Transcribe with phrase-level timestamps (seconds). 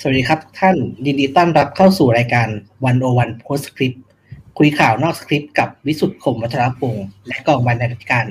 [0.00, 2.48] สวัสดีครับทุกท่านยินดีต้อนรับเข้าสู่รายการ
[2.84, 3.94] 101 Postscript
[4.58, 8.26] คุยข่าวนอกสคริปต์กับวิสุทธิ์คมวัชรพงศ์และกองบรรณาธิการ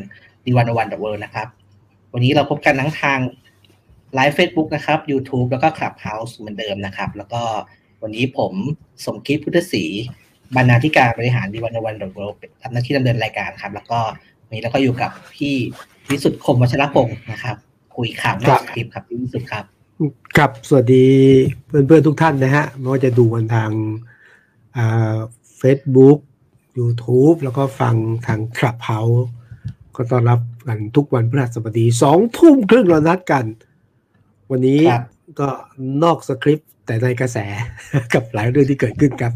[0.45, 1.47] The 101 World นะครับ
[2.13, 3.19] วันนี้เราพบกันทั้งทาง
[4.13, 7.41] live Facebook นะครับ YouTube แล้วก็ Clubhouse เหมือนเดิมนะครับ แล้วก็
[8.03, 8.53] วันนี้ผม
[9.05, 9.83] สมคิดพุทธศรี
[10.55, 13.99] บรรณาธิการบริหาร The 101 World ทำหน้าที่ดำเนินรายการครับ แล้วก็
[14.47, 15.53] วันนี้เราก็อยู่กับพี่
[16.09, 17.55] วิสุทธิ์คมวัชรพงศ์นะครับ
[17.95, 19.65] คุยข่าวนอกสคริปต์ครับพี่วิสุทธิ์ครับ
[20.37, 21.07] ครับ สวัสดี
[21.67, 23.71] เพื่อนๆทุกท่านนะฮะไม่ว่าจะดูกันทาง
[25.57, 26.19] Facebook
[26.77, 27.95] YouTube แล้วก็ฟัง
[28.27, 29.25] ทาง Clubhouse
[29.95, 33.45] ก็ต้อนรับกันทุกวันพฤหัสบดีสองทุ่มครึ่งเรานัดกัน
[34.51, 35.03] วันนี้ครับ
[35.39, 35.49] ก็
[36.03, 37.37] นอกสคริปต์แต่ในกระแส
[38.13, 39.33] กับหลายเรื่องที่เกิดขึ้นครับ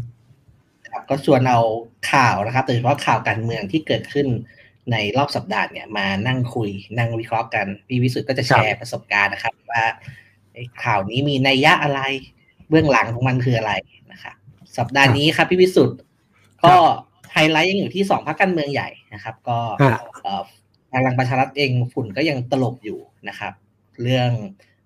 [0.88, 1.60] ครับก็ชวนเอา
[2.12, 4.26] ข่าวนะครับโดยเฉพาะข่าวการเมืองที่เกิดขึ้น
[4.92, 10.31] ในรอบสัปดาห์เนี่ยมานั่งคุยนั่งวิเคราะห์กันพี่วิสุทธ์ก็จะแชร์ประสบการณ์นะครับว่าไอ้
[10.84, 12.00] ข่าวนี้มีนัยยะอะไร
[12.68, 13.72] เบื้องหลังของมันคืออะไร
[14.12, 14.34] นะครับ
[14.78, 15.98] สัปดาห์นี้ครับพี่วิสุทธ์
[16.64, 16.74] ก็
[17.32, 20.42] ไฮไลท์ยังอยู่ที่สองพรรคการเมืองใหญ่นะครับ ก็ฮะเอ่อ
[20.92, 23.52] พลังประชารัฐเองฝุ่นก็ยังตลบอยู่นะครับ
[24.02, 24.30] เรื่อง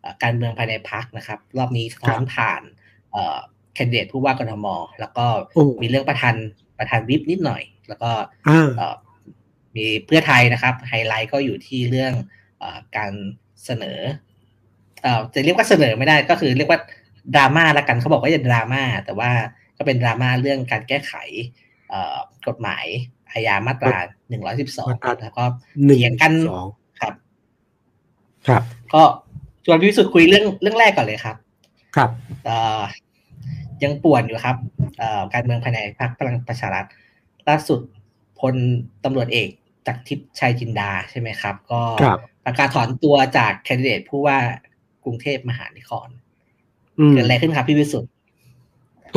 [0.00, 2.62] เอ่อการเมืองภายในพักนะครับ รอบนี้สะท้อนผ่าน
[3.74, 4.66] แคนดิเดตผู้ว่ากทม
[5.00, 6.34] แล้วก็โอ้มีเรื่องประธาน
[6.78, 8.10] ประธานวิปนิดหน่อย แล้วก็
[8.48, 8.94] อ่าเอ่อ
[9.76, 12.12] มีเพื่อไทยนะครับ ไฮไลท์ก็อยู่ที่เรื่อง
[12.58, 13.12] เออการ
[13.64, 13.98] เสนอ
[14.35, 16.80] เอ่อจะเรียกว่าเสนอไม่ได้ก็คือเรียกว่า
[17.36, 19.30] ดราม่าละกันเขาบอกว่าจะดราม่าแต่ว่า
[19.76, 21.12] ก็เป็นดราม่าเรื่องการแก้ไข
[21.88, 22.16] เอ่อ
[22.48, 22.84] กฎหมาย
[23.30, 23.96] อาญามาตรา
[24.28, 25.44] หนึ่งร้อยสิบสองมาตราแล้วก็
[25.86, 26.66] หนึ่งเถียงกันสอง
[27.00, 27.14] ครับ
[28.48, 28.62] ครับ
[28.94, 29.02] ก็
[29.64, 31.36] ชวนพี่วิสุทธ์คุยเรื่องเรื่องแรกก่อนเลยครับ
[31.96, 32.10] ครับ
[32.44, 32.82] เอ่อ
[33.82, 34.56] ยังป่วนอยู่ครับ
[34.98, 36.86] เอ่อการเมืองภายในพรรคพลังประชารัฐ
[37.48, 37.80] ล่าสุด
[38.40, 38.54] พล
[39.04, 39.50] ตำรวจเอก
[39.86, 44.38] จากทิพย์ชัยจินดาใช่ไหมครับ ก็ครับประกาศถอนตัวจากแคนดิเดตผู้ว่า
[45.06, 46.08] กรุงเทพมหานคร
[46.98, 48.10] อืมเกิดอะไรขึ้นครับพี่วิสุทธ์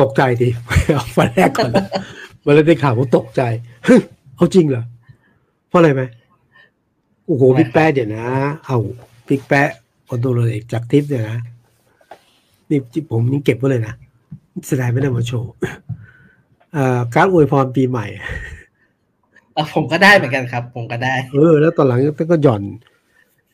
[0.00, 0.48] ตกใจที
[0.94, 1.86] เอาวันแรกก่อนนะ
[2.46, 3.42] วันแรกได้ข่าวผมตกใจ
[3.84, 4.00] เฮ้ย
[4.36, 4.84] เอาจริงเหรอ
[5.68, 6.02] เพราะอะไรไหม
[7.26, 8.26] โอ้โหบิ๊กแป๊ะเดี๋ยวนะ
[8.66, 8.78] เอา
[9.28, 9.70] บิ๊กแป๊ะ
[10.08, 11.38] พลตำรวจเอกจากทิพย์เนี่ยนะ
[12.70, 13.94] นี่ที่ผมยังเก็บไว้เลยนะ
[14.68, 15.52] แสดงไม่ได้มาโชว์
[16.72, 18.06] เอ่อการดอวยพรปีใหม่
[19.54, 22.00] เอ่อผมก็ได้เหมือนกันครับ ผมก็ได้ เออ แล้วตอนหลัง
[22.32, 22.62] ก็หย่อน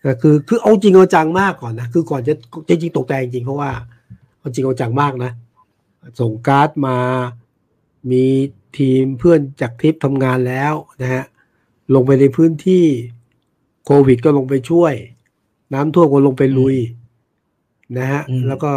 [0.07, 2.35] แต่คือคือเอาจริงเอาจังมากก่อนนะคือก่อนจะ
[2.69, 3.71] จริงๆตกใจจริงๆเพราะว่า
[4.39, 5.33] เอาจริงเอาจังมากนะ
[6.21, 6.99] ส่งการ์ดมา
[8.11, 8.25] มี
[8.79, 11.25] ทีมเพื่อนจากทริปทำงานแล้วนะฮะ
[11.95, 12.85] ลงไปในพื้นที่
[13.85, 14.95] โควิดก็ลงไปช่วย
[15.75, 16.77] น้ำท่วมก็ลงไปลุย
[17.99, 18.73] นะฮะอืมแล้วก็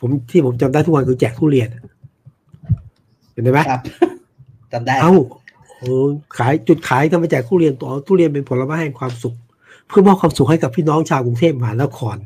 [0.00, 1.68] ผมที่ผมจำได้ทุกวันคือแจกทุเรียน
[3.32, 3.80] เห็นไหมครับ
[4.72, 5.14] จำได้เอ้า
[5.78, 6.06] เออ
[6.38, 9.36] ขายจุดขายทำมาแจกทุเรียนต่อทุเรียนเป็นผลไม้แห่งความสุข
[9.88, 12.16] เพื่อมอบความสุขให้กับพี่น้องชาวกรุงเทพมหานคร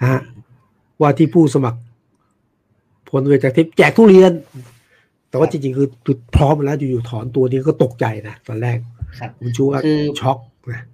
[0.00, 0.20] นะฮะ
[1.00, 1.80] ว่าที่ผู้สมัคร
[3.10, 4.32] ผลเอกจากทิพย์แจกทุเรียน
[5.28, 8.78] แต่ว่าจริงๆคือจุดพร้อมแล้วอยู่ๆถอนตัวนี้ก็ตกใจนะตอนแรก
[9.18, 10.38] ครับผมชูว่าคือช็อก
[10.70, 10.84] นะ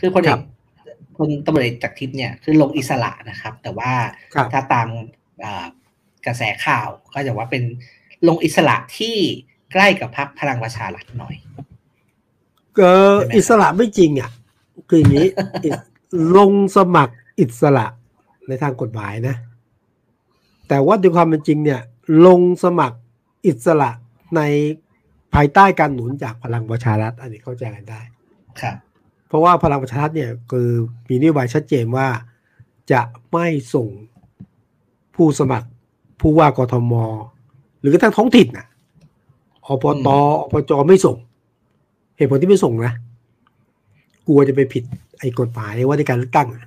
[0.00, 0.40] คือพลเอครักบ
[1.16, 3.92] พลตำรวจเอกจากทิพย์เนี่ยคือลงอิสระนะครับ แต่ว่า
[4.34, 4.88] ครับถ้าตาม
[5.44, 5.66] อ่า
[6.26, 7.62] กระแสข่าวก็จะว่าเป็น
[8.28, 9.16] ลงอิสระที่
[9.72, 11.34] ใกล้กับพรรคพลังประชารัฐหน่อย
[12.76, 12.82] เอ
[13.12, 14.30] อใช่ไหมอิสระไม่จริงอะ
[14.88, 15.28] คืออย่างนี้
[15.64, 15.78] อิส
[16.36, 17.86] ลงสมัครอิสระ
[18.48, 19.36] ในทางกฎหมายนะ
[20.68, 21.80] แต่ว่าในความเป็นจริงเนี่ย
[22.26, 22.98] ลงสมัคร
[23.46, 23.90] อิสระ
[24.36, 24.40] ใน
[25.34, 28.00] ภายใต้การหนุนจากพลังประชารัฐ อันนี้เข้าใจกันได้
[28.60, 28.76] ครับ
[29.28, 30.68] เพราะว่าพลังประชารัฐเนี่ยคือ
[31.08, 32.08] มีนโยบายชัดเจนว่า
[32.92, 33.02] จะ
[33.32, 33.88] ไม่ส่ง
[35.16, 35.68] ผู้สมัคร
[36.20, 36.92] ผู้ว่ากทม
[37.80, 38.66] หรือกระทั่งท้องถิ่นนะ
[39.66, 40.18] อบตอ
[40.52, 41.16] บจไม่ส่ง
[42.16, 42.94] เหตุผลที่ไม่ส่งนะ
[44.26, 44.84] กลัวจะไปผิด
[45.18, 46.64] ไอ้กฎหมายว่าในการเลือกตั้งอะ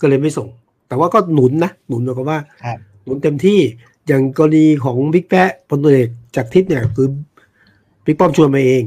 [0.00, 0.48] ก็เลยไม่ส่ง
[0.88, 3.58] แต่ว่าก็หนุนนะหนุนหมายความว่าครับหนุนเต็มที่
[4.06, 7.08] อย่างกรณีของบิ๊กแปะพลตำรวจเอกจากทิพย์เนี่ยคือ
[8.04, 8.82] บิ๊กป้อมชวนมาเอง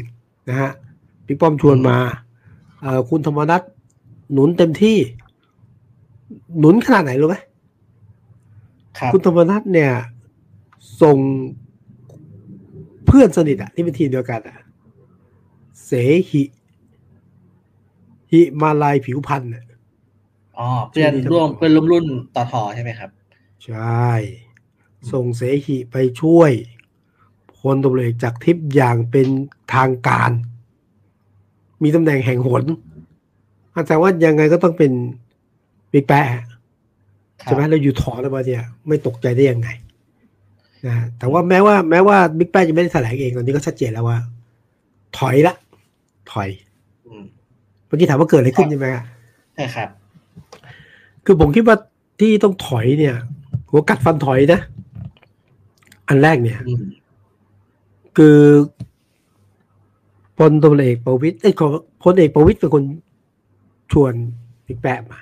[0.50, 0.72] นะฮะ
[1.28, 1.98] บิ๊กป้อมชวนมา
[2.82, 3.62] เอ่อคุณธรรมนัฐ
[4.34, 4.98] หนุนเต็มที่
[6.60, 7.38] หนุนขนาดไหนรู้ไหม
[8.98, 9.92] ครับคุณธรรมนัฐเนี่ย
[11.02, 11.18] ส่ง
[13.06, 14.58] เพื่อนสนิทอะที่เป็นทีมเดียวกันอะ
[15.86, 15.92] เส
[16.30, 16.44] หิ
[18.32, 19.66] หิมาลายผิวพันธ์อะ
[20.60, 23.10] อ๋อเพื่อนร่วมเพื่อนร่วมรุ่นต่อทอใช่ไหมครับ
[23.66, 24.08] ใช่
[25.12, 26.52] ส่งเสหิไปช่วย
[27.58, 29.28] พลตำรวจเอกจากทิพย์อย่างเป็น
[29.74, 30.32] ทางการ
[31.84, 32.64] มีตำแหน่งแห่งหน
[33.88, 34.92] แต่ว่ายังไงก็ต้องเป็น
[35.92, 36.46] บิ๊กแปะครับ
[37.44, 39.70] ใช่ไหมเราอยู่ถอนแล้วมาเนี่ย ไม่ตกใจได้ยังไง
[40.86, 44.18] นะฮะแต่ว่าแม้ว่าแม้ว่าบิ๊กแป๊ะจะไม่ได้แถลงเองตอนนี้ก็ชัดเจนแล้วว่า
[45.18, 45.56] ถอยละ
[46.32, 46.67] ถอยอืม
[47.88, 49.04] เมื่อกี้ถามว่าเกิดอะไรขึ้นใช่ไหมฮะ
[49.56, 49.90] ใช่ครับ
[51.26, 51.78] คือผมคิดว่า
[52.20, 53.16] ที่ต้องถอยเนี่ย
[53.70, 54.60] หัวกัดฟันถอยนะ
[56.08, 56.84] อันแรกเนี่ยอืม
[58.18, 58.40] คือ
[60.38, 61.68] พลตำรวจเอกประวิตยเอ้ยขอ
[62.04, 62.84] พลเอกประวิตยเป็นคน
[63.92, 64.14] ชวน
[64.66, 65.20] บิ๊กแปะมา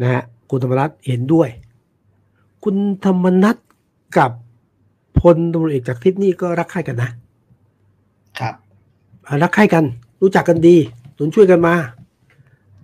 [0.00, 1.48] นะฮะคุณธรรมนัฐเห็นด้วย
[2.64, 3.56] คุณธรรมนัฐ
[4.18, 4.30] กับ
[5.20, 7.10] พลตำรวจเอกจากทิพย์นี่ก็รักใคร่กันนะ
[8.38, 8.54] ครับ
[9.26, 9.84] อ่ารักใคร่กัน
[10.24, 10.76] รู้จักกันดี
[11.14, 11.74] หนุนช่วยกันมา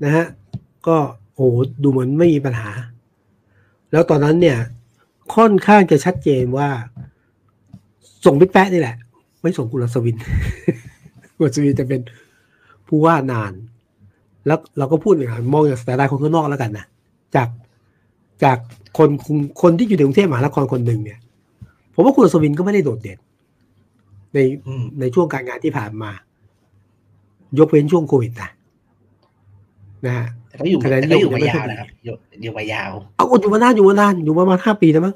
[0.04, 0.26] นะฮะ
[0.86, 0.96] ก็
[1.34, 2.70] โอ้โหดูเหมือนไม่มีปัญหา
[3.92, 4.58] แล้วตอนนั้นเนี่ย
[5.34, 6.68] ค่อนข้างจะชัดเจนว่า
[8.24, 8.96] ส่งบิ๊กแป๊ะนี่แหละ
[9.42, 10.16] ไม่ส่งคุณรัศวิน
[11.34, 12.00] คุณรัศวินจะเป็น
[12.86, 13.52] ผู้ว่านาน
[14.46, 16.86] แล้วเราก็พูดอย่างนั้นมองจากสายตาคนข้างนอกแล้วกันนะ
[17.34, 17.48] จาก
[18.44, 18.58] จาก
[18.98, 21.18] คนคุมคนที่อยู่ในกรุงเทพมหานครคนหนึ่งเนี่ย
[21.94, 23.18] ผมว่าคุณรัศวินก็ไม่ได้โดดเด่น
[24.34, 26.10] ในอืมในช่วงการงานที่ผ่านมา
[27.58, 28.50] ยกเว้นช่วงโควิดนะ
[30.06, 35.14] นะฮะแต่ก็อยู่คะแนนแต่ก็อยู่นิยมมาไม่ยาค่อวยดีนะครับอยู่อยู่มายาว เอาอยู่มานานอยู่มานานอยู่ประมาณห้าปีแล้วมั้ง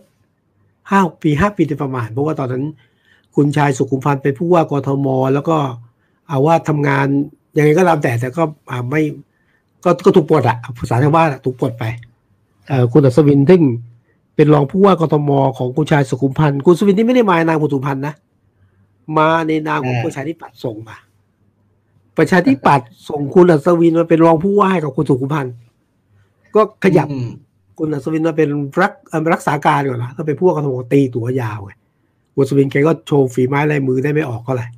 [0.91, 2.65] ห้าปีห้าปีโดยประมาณ เพราะว่าตอนนั้น
[3.35, 5.57] คุณชายสุขุมพันธ์เป็นผู้ว่ากทม แล้วก็
[6.29, 7.07] เอาว่าทำงาน
[7.57, 9.03] ยังไงก็ตามแต่แต่ก็อ่าไม่
[9.85, 11.85] ก็ก็ถูกปลดอะภาษาชาวบ้านอะถูกปลดไป
[12.69, 13.63] เอ่อคุณอัศวินซึ่ง
[14.37, 18.15] เป็นรองผู้ว่ากทม ของคุณชายสุขุมพันธ์คุณสุวินนี่ไม่ได้มาในนามคุณสุขุมพันธ์นะ
[19.19, 20.97] มาในนามของอ่าประชาธิปัตย์ส่งมา
[22.19, 25.55] ประชาธิปัตย์ส่งคุณอัศวินมาเป็นรองผู้ว่าให้กับคุณสุขุมพันธ์
[26.55, 27.31] ก็ขยับอืม
[27.79, 28.49] คุณอัศวินมาเป็น
[28.81, 31.73] รักเอ่อรักษาการก่อนนะถ้าเป็นพวกกทมตีตัวยาวไง
[32.35, 34.69] คุณอัศวินแกก็โชว์ฝีไม้ลายมือได้ไม่ออกก็เลย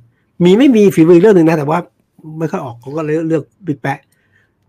[0.43, 1.79] มีไม่มีฝีมืออีกเรื่องหนึ่งนะแต่ว่า
[2.39, 3.99] ไม่ค่อยออกเขาก็เลยเลือกบิ๊กแปะ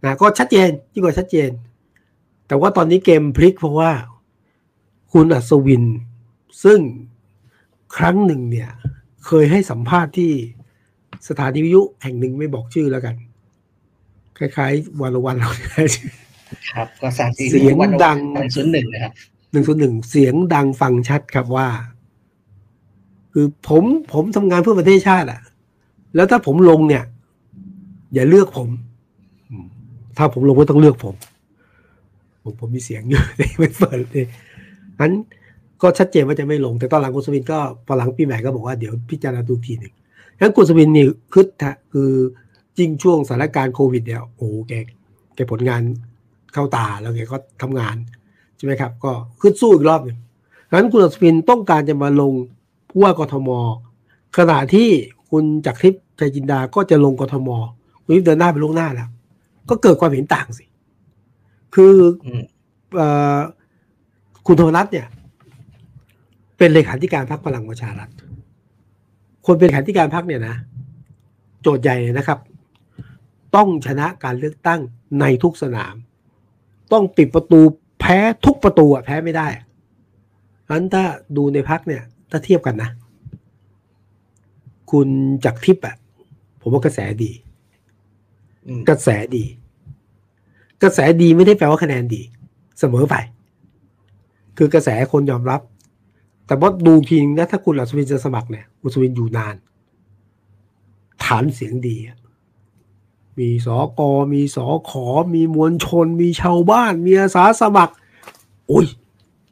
[0.05, 1.50] นะก็ชัดเจนยิ่งกว่าชัดเจน
[2.49, 3.91] แต่ว่าตอนนี้เกมพลิกเพราะว่า
[5.12, 5.85] คุณอัศวิน
[6.64, 6.81] ซึ่ง
[7.97, 8.71] ครั้งหนึ่งเนี่ย
[9.26, 10.32] เคยให้สัมภาษณ์ที่
[11.29, 13.15] สถานีวิทยุแห่งหนึ่งไม่บอกชื่อแล้วกัน
[14.38, 15.50] คล้ายๆ วันละวันเรา
[16.75, 18.19] ครับ ก็สร้างเสียงดัง
[18.55, 19.12] ศูนย์หนึ่งนะครับ
[19.53, 21.69] หนึ่งส่วนหนึ่งเสียงดังฟังชัดครับว่า
[23.32, 25.41] คือผมผมทำงานเพื่อประเทศชาติอะ
[26.15, 27.05] แล้วถ้าผมลงเนี่ย
[28.14, 28.69] อย่าเลือกผม
[29.50, 29.67] อืม
[30.17, 31.14] ถ้าผมลงก็ต้องเลือกผม
[32.43, 34.26] ผมผมมีเสียงอยู่แต่ไม่เปิดเลย
[35.00, 35.12] นั้น
[35.82, 39.94] ก็ชัดเจนว่าจะไม่ลง แต่ตอนหลังคุณสวินก็พอหลังปีใหม่ก็บอกว่าเดี๋ยวพิจารณาดูทีหนึ่ง
[40.40, 42.11] งั้นคุณสวินนี่คือถ้าคือ
[42.79, 44.73] จริงช่วงสถานการณ์โควิดเนี่ยโอ้โหแก
[45.35, 45.82] แกผลงาน
[46.52, 47.96] เข้าตาแล้วแกก็ทำงาน
[48.56, 50.19] ใช่ไหมครับ ก็ขึ้นสู้อีกรอบหนึ่ง
[50.73, 52.32] งั้นคุณอัศวินต้องการจะมาลง
[52.90, 53.50] ผู้ว่ากทม
[54.37, 54.88] ขณะที่
[55.31, 57.49] คุณจักรทิพย์ชัยจินดาก็จะลงกทม
[58.05, 59.08] คุณทิพย์เดินหน้าไปล่วงหน้าแล้ว
[59.69, 60.64] ก็เกิดความเห็นต่างสิ
[61.75, 61.94] คือ
[62.25, 62.43] อืม
[62.96, 63.02] เอ
[63.37, 63.40] อ
[64.46, 65.06] คุณธรรมนัฐเนี่ย
[66.58, 68.08] เป็นเลขาธิการพรรคพลังประชารัฐ
[69.50, 70.56] คนเป็นเลขาธิการพรรคเนี่ยนะ
[71.62, 72.39] โจทย์ใหญ่เลยนะครับ
[73.56, 74.81] ต้องชนะการเลือกตั้ง
[75.21, 75.95] ในทุกสนาม
[76.93, 77.61] ต้องปิดประตู
[78.00, 79.65] แพ้ทุกประตูอะแพ้ไม่ได้อะ
[80.71, 81.05] งั้นถ้า
[81.37, 82.91] ดูในพักเนี่ย ถ้าเทียบกันนะ
[84.91, 85.09] คุณ
[85.45, 85.97] จักรทิพย์อะ
[86.61, 87.33] ผมว่ากระแสดี
[88.67, 89.45] อืมกระแสดี
[90.83, 92.23] กระแสดีไม่ได้แปลว่าคะแนนดี
[92.79, 93.15] เสมอไป
[94.56, 95.61] คือกระแสคนยอมรับ
[96.49, 99.56] แต่ว่าดูทีนึงนะถ้าคุณอัศวินจะสมัครเนี่ยคุณอัศวินอยู่นาน
[101.25, 102.19] ฐานเสียงดีอะ
[103.38, 107.95] มีสอกอมีสอขอ มีมวลชน มีชาวบ้าน มีอาสาสมัคร
[108.67, 108.87] โอ้ย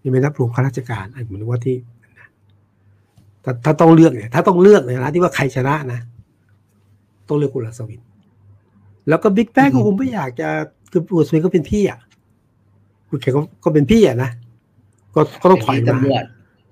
[0.02, 1.76] ยังไม่นับรวมข้าราชการไอ้เหมือนว่าที่
[3.44, 6.00] ถ้าถ้าต้องเลือกเนี่ย ถ้าต้องเลือกเนี่ยนะที่ว่าใครชนะนะ
[7.28, 8.00] ต้องเลือกคุณอัศวิน
[9.08, 10.48] แล้วก็บิ๊กแป๊กก็คงไม่อยากจะ
[10.92, 11.98] คือคุณอัศวินก็เป็นพี่อะ
[13.08, 14.30] คุณแขกก็ก็เป็นพี่อะนะ
[15.14, 16.24] ก็ก็ต้องถอยเป็นมาตำรวจ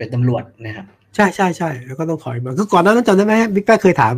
[0.05, 4.15] เป็นตำรวจนะครับใช่ใช่ใช่แล้วก็ต้องถอยมาคือก่อนหน้านั้นจำได้ไหมบิ๊กแป๊กเคยถาม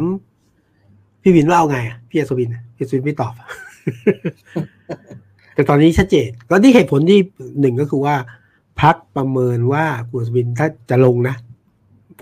[1.22, 3.34] พี่วินว่าเอาไงอะพี่อัศวินอะพี่อัศวินไม่ตอบ
[5.54, 7.20] แต่ตอนนี้ชัดเจนก็ที่เหตุผลที่
[7.60, 8.14] หนึ่งก็คือว่า
[8.80, 11.34] พักประเมินว่าคุณอัศวินถ้าจะลงนะ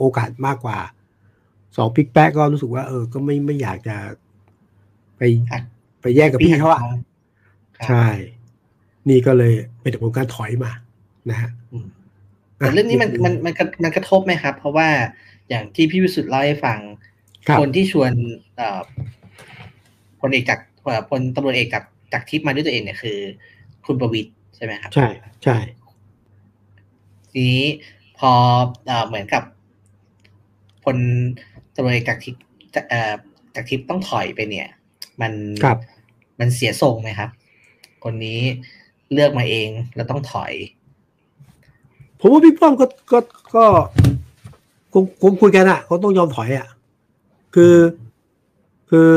[0.00, 0.78] โอกาสมากกว่า
[1.76, 3.96] สองบิ๊กแป๊กก็รู้สึกว่า เออ ก็ไม่ไม่อยากจะ
[5.16, 5.60] ไปอะ
[6.00, 6.98] ไปแย่งกับพี่เขาอะครับ
[7.88, 8.06] ใช่
[9.08, 10.70] นี่ก็เลยเป็นผลการถอยมา
[11.30, 11.63] นะฮะอืม
[12.58, 14.88] แต่เรื่องนี้มันมันมันกระมันกระทบไหมครับ เพราะว่า
[15.48, 16.78] อย่างที่พี่วิสุทธ์เล่าให้ฟัง
[17.46, 18.12] ครับคนที่ชวน
[18.56, 18.80] เอ่อ
[20.20, 23.18] พลเอกจากเอ่อพลตำรวจเอกจากจากทิพย์มาด้วยตัวเองเนี่ยคือ
[23.86, 25.08] คุณประวิตรใช่ไหมครับ ใช่
[25.44, 25.58] ใช่
[27.32, 27.64] ทีนี้
[28.18, 28.32] พอ
[28.86, 29.42] เอ่อเหมือนกับ
[30.84, 30.96] พล
[31.74, 32.42] ตำรวจเอกจากทิพย์
[32.74, 33.14] จะเอ่อ
[33.54, 34.68] จากทิพย์ต้องถอยไปเนี่ย
[35.20, 35.32] มัน
[35.64, 35.78] ครับ
[36.40, 37.30] มันเสียทรงไหมครับ
[38.04, 38.40] คนนี้
[39.12, 40.52] เลือกมาเองแล้วต้องถอย
[42.26, 43.18] ผมว่าพี่ป้อมก็ก็
[43.56, 43.64] ก็
[44.92, 46.68] คงคงคุยกันอะเขาต้องยอมถอยอะ
[47.54, 47.74] คือ
[48.90, 49.08] คือ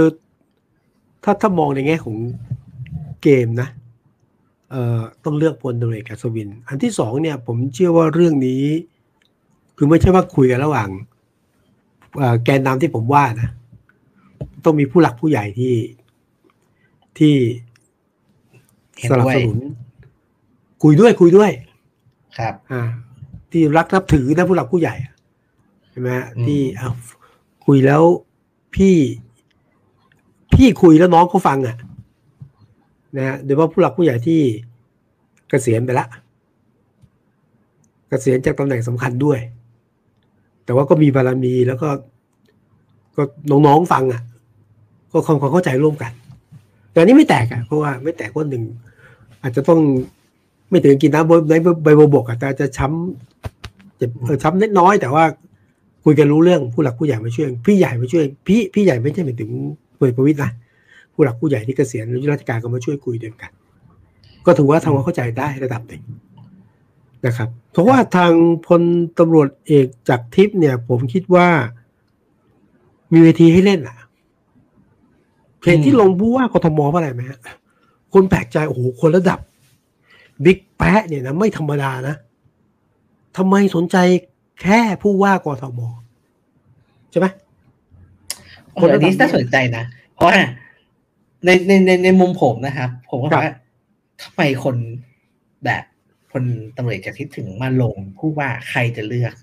[1.23, 2.15] ถ้าถ้ามองในแง่ของ
[3.23, 3.69] เกมนะ
[4.71, 8.63] เอ่อต้องเลือกพลตำรวจเอกอัศวิน อันที่สองเนี่ย ผมเชื่อว่าเรื่องนี้
[9.77, 10.89] คือไม่ใช่ว่าคุยกันระหว่าง
[12.17, 13.49] เอ่อแกนนำที่ผมว่านะ
[14.65, 15.75] ต้องมีผู้หลักผู้ใหญ่ที่
[17.17, 17.35] ที่
[18.97, 19.57] เห็นสนับด้วยสนุน
[20.83, 21.51] คุยด้วยคุยด้วย
[22.37, 22.81] ครับอ่า
[23.51, 25.13] ที่รักนับถือนะผู้หลักผู้ใหญ่อะ
[25.91, 26.89] ใช่ไหมฮะอืมที่เอา
[27.65, 28.01] คุยแล้ว
[28.75, 28.95] พี่
[30.53, 31.75] พี่คุยแล้วน้องเขาฟังอะ
[33.17, 34.39] นะฮะโดยเฉพาะผู้หลักผู้ใหญ่ที่
[35.49, 36.05] เกษียณไปละ
[38.09, 39.39] เกษียณจากตำแหน่งสำคัญด้วย
[40.65, 41.89] แต่ว่าก็มีบารมีแล้วก็
[43.15, 44.21] ก็น้องๆฟังอะ
[45.11, 46.11] ก็ความความเข้าใจร่วมกัน
[46.91, 48.63] แต่อันนี้ไม่แตกอะเพราะว่าไม่แตกว่าหนึ่ง
[49.41, 49.79] อาจจะต้อง
[50.69, 55.23] ไม่ถึงกินน้ำในใบบัวบกอะแต่อาจจะช้ำเจ็บเออช้ำเล็กน้อย แต่ว่า
[56.03, 59.49] คุยกันรู้เรื่องผู้หลักผู้ใหญ่มาช่วย พี่ใหญ่มาช่วย พี่พี่ใหญ่ไม่ใช่หมายถึง
[59.97, 60.51] พลเอกประวิตยนะ
[61.13, 63.51] ผู้หลักผู้ใหญ่ที่เกษียณหรือราชการก็มาช่วยคุยด้วยกัน
[64.45, 66.03] ก็ถือว่าทำความเข้าใจได้ระดับหนึ่ง
[67.25, 68.33] นะครับเพราะว่าทาง
[68.67, 68.81] พล
[69.19, 71.47] ตำรวจเอกจากทิพย์เนี่ย ผมคิดว่า
[73.13, 73.97] มีเวทีให้เล่นอะ
[75.63, 77.39] เหตุที่ลงผู้ว่ากทมเพราะอะไรไหมฮะ
[78.13, 79.39] คนแปลกใจโอ้โหคนระดับ
[80.45, 82.15] บิ๊กแปะเนี่ยนะไม่ธรรมดานะ
[83.37, 83.97] ทำไมสนใจ
[84.61, 85.79] แค่ผู้ว่ากทม
[87.11, 87.27] ใช่ไหม
[88.71, 90.37] โอ้โหอันนี้น่าสนใจนะ เพราะว่า
[91.45, 93.53] ในในในในมุมผมนะครับ ผมก็ครับว่า
[94.23, 94.75] ทำไมคน
[95.65, 95.83] แบบ
[96.31, 96.43] คน
[96.75, 99.33] ตำรวจจะคิดถึงมาลงผู้ว่าใครจะเลือก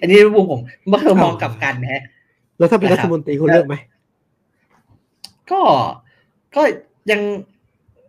[0.00, 2.02] อันนี้มุมผมเมื่อมองกลับกันนะฮะ
[2.58, 3.74] แล้วถ้าเป็นนะครับรัฐมนตรีคุณเลือกไหม
[5.50, 5.60] ก็
[6.56, 6.62] ก็
[7.10, 7.20] ยัง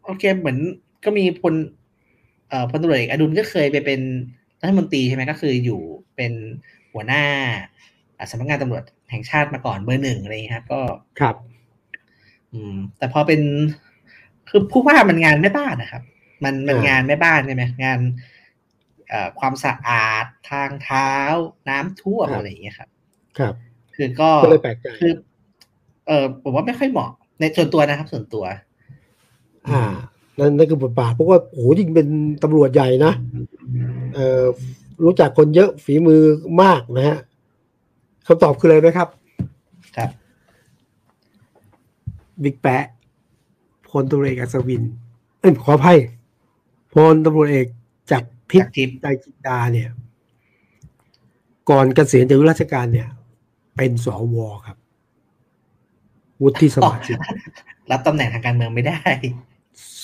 [0.06, 0.58] โอเคเหมือน
[1.04, 1.81] ก็มีพลเอ่อ
[2.70, 4.02] พลตำรวจเอกอดุลก็เคยไปเป็น
[4.62, 5.82] รัฐมนตรีใช่ไหมก็คืออยู่
[6.16, 6.34] เป็น
[6.94, 7.24] หัวหน้า
[8.18, 10.82] อ่าสำนักงานตำรวจแห่งชาติมาก่อนเบอร์หนึ่งอะไรอย่างเงี้ยครับ ก็
[11.20, 11.36] ครับ
[12.54, 13.42] อืม แต่พอเป็น
[14.50, 16.04] คือผู้ว่ามันงานแม่บ้านนะครับ
[16.44, 18.00] มันมันอ่างงานแม่บ้านใช่ไหมงาน
[19.10, 21.12] เอ่อความสะอาดทางเท้า
[21.70, 22.90] น้ำท่วมอะไรอย่างเงี้ยครับ
[23.38, 23.54] ครับ
[23.96, 25.12] คือก็ก็เลยแปลกใจคือ
[26.08, 28.46] เออผมว่าไม่ค่อยเหมาะ ในส่วนตัวนะครับ ส่วนตัว
[29.68, 29.94] อ่า
[30.40, 32.08] นั่นนั่นคือบทบาทเพราะว่าโอ้โหจริงเป็น
[32.44, 33.14] ตำรวจใหญ่นะ
[34.14, 34.44] เอ่อ
[35.04, 36.22] รู้จักคนเยอะฝีมือ
[36.62, 37.18] มากนะฮะ
[38.28, 39.08] คำตอบคืออะไรไหมครับ
[39.98, 40.10] ครับ
[42.44, 42.84] บิ๊กแปะ
[43.90, 44.84] พลตำรวจเอกอัศวิน
[45.40, 46.00] เอ้ยขออภัย
[46.94, 47.68] พลตำรวจเอก
[48.12, 49.90] จากทิพจากย์ทิพย์ใจจินดาเนี่ย
[51.70, 53.10] ก่อนเกษียณจากราชการเนี่ย
[53.76, 54.78] เป็นสวครับ
[56.42, 57.18] วุฒิสมาชิก
[57.92, 59.02] รับตำแหน่งทางการเมืองไม่ได้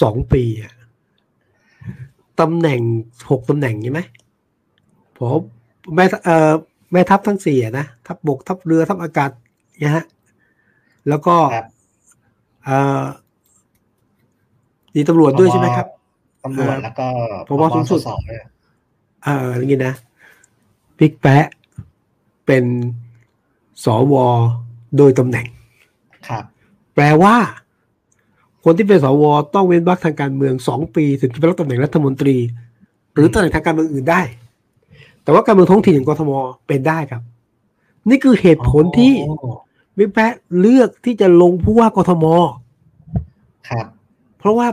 [0.01, 0.73] สองปีอะ
[2.39, 2.81] ตำแหน่ง
[3.29, 4.01] หกตำแหน่งใช่ไหม
[5.17, 5.41] ผม
[5.95, 6.51] แม่เอ่อ
[6.91, 9.31] แม่ทัพทั้งสี่อะนะทัพบกทัพเรือทัพอากาศ
[9.83, 10.05] นะฮะ
[11.09, 11.65] แล้วก็ครับ
[12.65, 13.03] เอ่อ
[14.95, 15.87] มีตำรวจด้วยใช่ไหมครับ
[16.43, 17.07] ตำรวจเอ่อแล้วก็
[17.47, 18.39] ผบสูงสุดสองด้วย
[19.23, 19.93] เอออย่างนี้นะ
[20.97, 21.45] บิ๊กแปะ
[22.45, 22.65] เป็น
[23.85, 24.13] สว
[24.97, 25.47] โดยตำแหน่ง
[26.27, 26.43] ครับ
[26.95, 27.35] แปลว่า
[28.63, 29.23] คนที่เป็นสว
[29.55, 32.35] ต้องเว้นวรรคทางการเมืองสองปี ถึงจะไปรับตำแหน่งรัฐมนตรี
[33.13, 34.21] หรือตำแหน่งทางการเมืองอื่นได้
[35.23, 36.31] แต่ว่าการเมืองท้องถิ่นอย่างกทม
[36.67, 37.21] เป็นได้ครับ
[38.09, 39.55] นี่คือเหตุผลที่อ๋อ
[39.97, 42.25] บิ๊กแปะเลือกที่จะลงผู้ว่ากทม
[43.69, 43.85] ครับ
[44.39, 44.67] เพราะว่า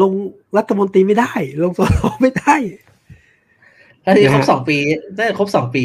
[0.00, 0.12] ลง
[0.56, 2.54] รัฐมนตรีไม่ได้ ลงสสไม่ได้
[4.02, 4.76] แล้วที่ครบนะฮะสองปี
[5.16, 5.84] ได้ครบสองปี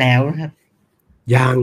[0.00, 0.50] แล้วนะครับ
[1.36, 1.56] ยัง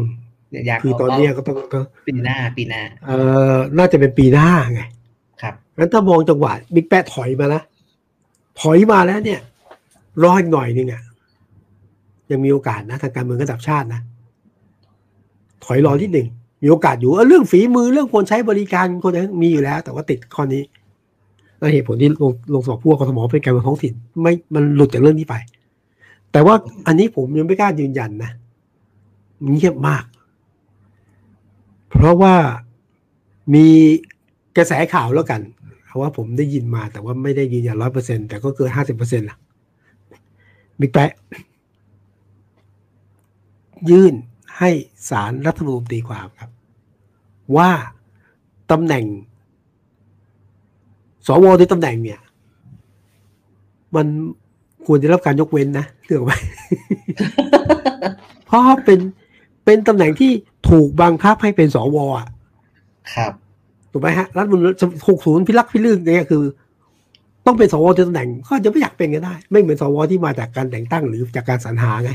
[0.52, 3.18] อยากคือตอนเนี้ยก็ต้องก็ปีหน้าปีหน้า เอ่
[3.54, 4.82] อน่าจะเป็นปีหน้าไง
[5.42, 7.62] ครับงั้นถ้ามองจังหวะบิ๊กแปะถอยมานะ
[8.62, 9.40] ถอยมาแล้วเนี่ย
[10.24, 11.02] รออีกหน่อยนึงอะ
[12.32, 14.02] ยังมีโอกาสนะทางการเมืองระดับชาตินะ
[15.66, 16.28] ถอยรอที่หนึ่ง
[16.64, 20.64] มีโอกาสอยู่เออเรื่องฝีมือเรื่องคนใช้บริการคนนั้นมีอยู่แล้ว แต่ว่าติดข้อนี้
[21.58, 25.36] แล้วเหตุผลที่ลงลงสอบพวกกทมเป็นการเมืองท้องถิ่นไม่มันหลุดจากเรื่องนี้ไป
[26.32, 26.56] แต่ว่า
[26.88, 28.32] อันนี้ผมยังไม่กล้ายืนยันนะ
[29.44, 30.04] มันเงียบมาก
[31.90, 32.36] เพราะว่า
[33.54, 33.66] มี
[34.58, 35.42] กระแสข่าวแล้วกัน
[35.86, 39.38] เพราะว่าผมได้ยินมาแต่ว่าไม่ได้ยืนยันร้อยเปอร์เซ็นแต่ก็เกินห้าสิบเปอร์เซ็นต์ละ
[40.80, 41.12] บิ๊กแปะ
[43.90, 44.14] ยื่น
[44.58, 44.70] ให้
[45.10, 46.52] สารรัฐธรรมนูญตีความครับ
[47.58, 47.70] ว่า
[48.72, 49.06] ตำแหน่ง
[51.28, 52.20] สวในตำแหน่งเนี่ย
[53.96, 54.08] มัน
[54.86, 56.32] ควรจะรับการยกเว้นนะเรื่องไหม
[58.46, 59.00] เพราะเป็น
[59.70, 60.32] เป็นตำแหน่งที่
[60.70, 62.28] ถูกบังคับให้เป็นสวอะ
[63.14, 63.32] ครับ
[63.92, 64.74] ถูกไหมฮะรัฐธรรมนูล
[65.08, 66.44] หกศูนย์พิลักษ์พิลึกเนี่ยคือ
[67.46, 72.12] ต้องเป็นสวในตำแหน่งก็อาจจะไม่อยากเป็นก็ได้ ไม่เหมือนสวที่มาจากการแต่งตั้งหรือจากการสรรหาไง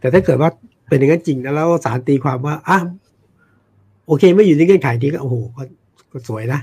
[0.00, 0.50] แต่ถ้าเกิดว่า
[0.88, 2.78] เป็นอย่างนั้นจริงนะแล้วศาลตีความว่าอะ
[4.06, 5.62] โอเค ไม่อยู่ในเงื่อนไขนี้ก็โอ้โหก็
[6.12, 6.60] ก็สวยนะ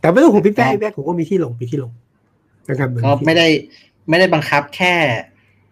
[0.00, 1.92] แต่ไม่ต้องห่วงพี่แป๊ะพี่แป๊ะผมก็มีที่ลงมีที่ลง
[2.68, 3.46] นะครับเหมือนก็ที่ไม่ได้
[4.08, 4.92] ไม่ได้บังคับแค่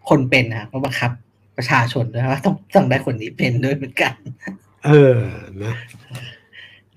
[0.09, 1.11] คนเป็นนะก็บังคับ
[1.57, 4.13] ประชาชนด้วยว่าต้องต้องได้คนนี้เป็นด้วยเหมือนกัน
[4.85, 5.19] เออ
[5.63, 5.73] นะ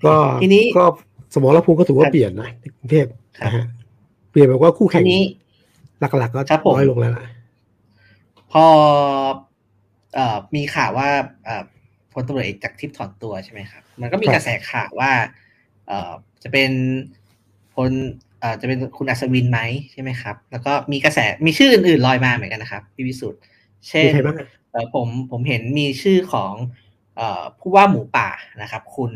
[0.03, 0.85] ก็ทีนี้ก็
[1.33, 3.05] สมรภูมิก็ถือว่าครับเปลี่ยนนะในกรุงเทพ
[3.39, 3.65] ครับนะฮะ
[4.31, 5.23] เปลี่ยนแบบว่าคู่ทีแข่งนี้
[5.99, 7.27] หลักๆก็ครับผมน้อยลงแล้วนะ
[8.51, 8.65] พอ
[10.15, 11.09] เอ่อมีข่าวว่า
[11.45, 11.63] เอ่อ
[12.13, 15.11] พลตำรวจเอกจากทิพย์ถอนตัวใช่ไหมครับ มันก็มีครับกระแสข่าวว่า
[15.87, 16.11] เอ่อ
[16.43, 16.71] จะเป็น
[17.73, 17.91] พล
[18.39, 19.59] เอ่อจะเป็นคุณอัศวินไหม
[19.91, 23.41] ใช่ไหมครับ แล้วก็มีกระแสมีชื่ออื่นๆลอยมาเหมือนกันนะครับพี่วิสุทธ์
[23.89, 26.53] เช่มีนใครบ้างอะเอ่อผมผมเห็นมีชื่อของ
[27.17, 28.29] เอ่อผู้ว่าหมูป่า
[28.61, 29.11] นะครับ คุณ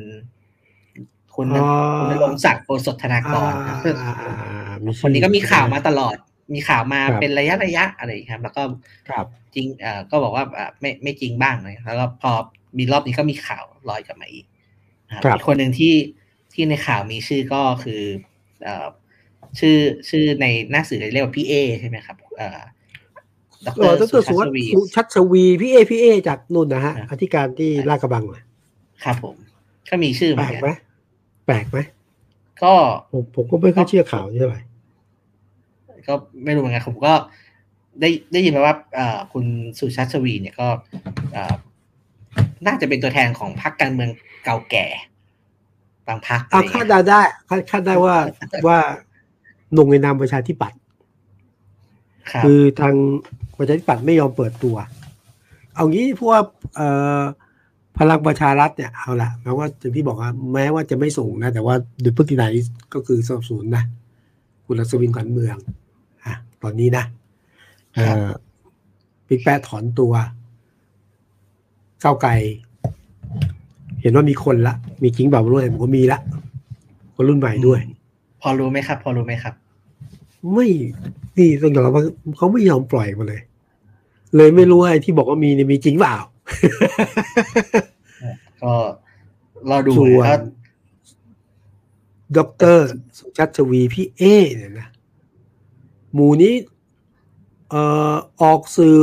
[1.36, 6.16] คุณอ๋อคุณณรงค์ศักดิ์โอสถธนากรนะซึ่งอ่าอ่าอ่ามีชื่อคนนี้ก็มีข่าวมาตลอด
[6.54, 8.64] มีข่าวมาครับเป็นระยะระยะอะไรอย่างเงี้ยครับ แล้วก็
[9.10, 9.26] ครับ
[9.56, 12.32] จริงเอ่อก็บอกว่าอะไม่ไม่จริงบ้างเลยแล้วก็พอ
[12.78, 14.46] มีรอบนี้ก็มีข่าวลอยกลับมาอีก
[15.08, 15.96] นะครับครับอีกคนหนึ่งที่
[16.54, 18.02] ที่ในข่าวมีชื่อก็คือ
[18.64, 18.88] เอ่อ
[19.60, 19.78] ชื่อ
[20.10, 22.60] ชื่อในหน้าสื่อเรียกว่าพี่เอใช่ไหมครับ เอ่อ
[23.66, 28.44] ดเออดรรสุสุชัวัชสวีดิ์สุชัชวีพี่เอพี่เอจากนุ่นนะฮะครับอธิการที่ลาดกระบังน่ะ
[29.04, 29.36] ครับผม
[29.90, 30.76] ก็มีชื่อเหแปมืลอนกกัไหมน
[31.46, 31.80] แปลกไหม
[32.64, 32.74] ก็
[33.12, 34.62] ผมผมก็ไม่ค่อยเชื่อข่าวนี้เท่าไหร่
[36.08, 36.14] ก็
[36.44, 37.14] ไม่รู้เหมือนกันผมก็
[38.02, 39.46] ได้ได้ยินมาว่าเอ่อคุณ
[39.80, 40.68] สุชาติชวีเนี่ยก็
[41.34, 41.54] เอ่อ
[42.68, 44.10] น่าจะเป็นตัวแทนของพรรคการเมือง
[44.46, 44.86] เก่าแก่
[46.08, 48.16] บางพรรคเอาอะไรอย่งคาดเงี้ยเดาได้คาดคาดได้ว่า
[48.68, 48.78] ว่า
[49.78, 50.80] ลงในนามประชาธิปัตย์
[52.32, 52.96] ครับคือทาง
[53.58, 54.76] ประชาธิปัตย์ไม่ยอมเปิดตัว
[55.76, 56.42] เอางี้เพราะว่า
[56.76, 56.88] เอ่
[57.20, 57.22] อ
[58.00, 62.54] พลังประชารัฐเนี่ยเอาละแม้ว่าอย่างที่บอกว่าแม้ว่าจะไม่ส่งนะ แต่ว่าโดยพฤตินัย
[62.94, 63.84] ก็คือสนับสนุนนะ
[64.66, 65.58] คุณรัศวินขวัญเมือง
[66.26, 66.34] อะ
[66.64, 67.04] ตอนนี้นะ
[67.94, 68.28] เอ่อ
[69.28, 70.14] ปิ๊กแปะถอนตัว
[72.04, 72.32] ก้าวไกล
[74.02, 76.20] เห็นว่ามีคนละ มีจริงแบบรุ่นผมก็มีละ
[77.16, 77.80] คนรุ่นใหม่ด้วย
[78.42, 79.54] พอรู้ไหมครับ พอรู้ไหมครับ
[80.54, 80.68] ไม่
[81.38, 82.04] นี่ต้องยอมรับว่า
[82.38, 83.42] เขาไม่ยอมปล่อยมาเลย
[84.36, 86.16] เลยไม่รู้ว่าไอ้ที่บอกว่ามีเนี่ยมีจริงเปล่า
[88.62, 88.74] ก็
[89.70, 90.40] รอดูส่วนแล้ว
[92.38, 92.86] ด็อกเตอร์
[93.18, 94.22] สุชัชวีพี่เอ
[94.58, 94.88] เนี่ยนะ
[96.14, 96.54] หมูนี้
[97.70, 98.98] เอ่อออกสื่อ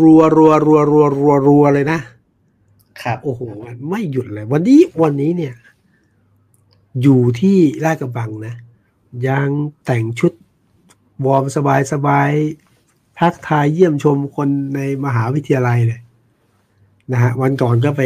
[0.00, 2.00] รัวรัวรัวรัวรัวรัวเลยนะ
[3.02, 3.40] ครับโอ้โห
[3.88, 5.54] ไม่หยุดเลย วันนี้วันนี้เนี่ย
[7.02, 8.54] อยู่ที่ลาดกระบังนะ
[9.28, 9.48] ยัง
[9.86, 10.32] แต่งชุด
[11.24, 12.30] วอร์มสบายสบาย
[13.20, 16.00] ทักทายเยี่ยมชมคนในมหาวิทยาลัยเลย
[17.12, 18.02] นะฮะวันก่อนก็ไป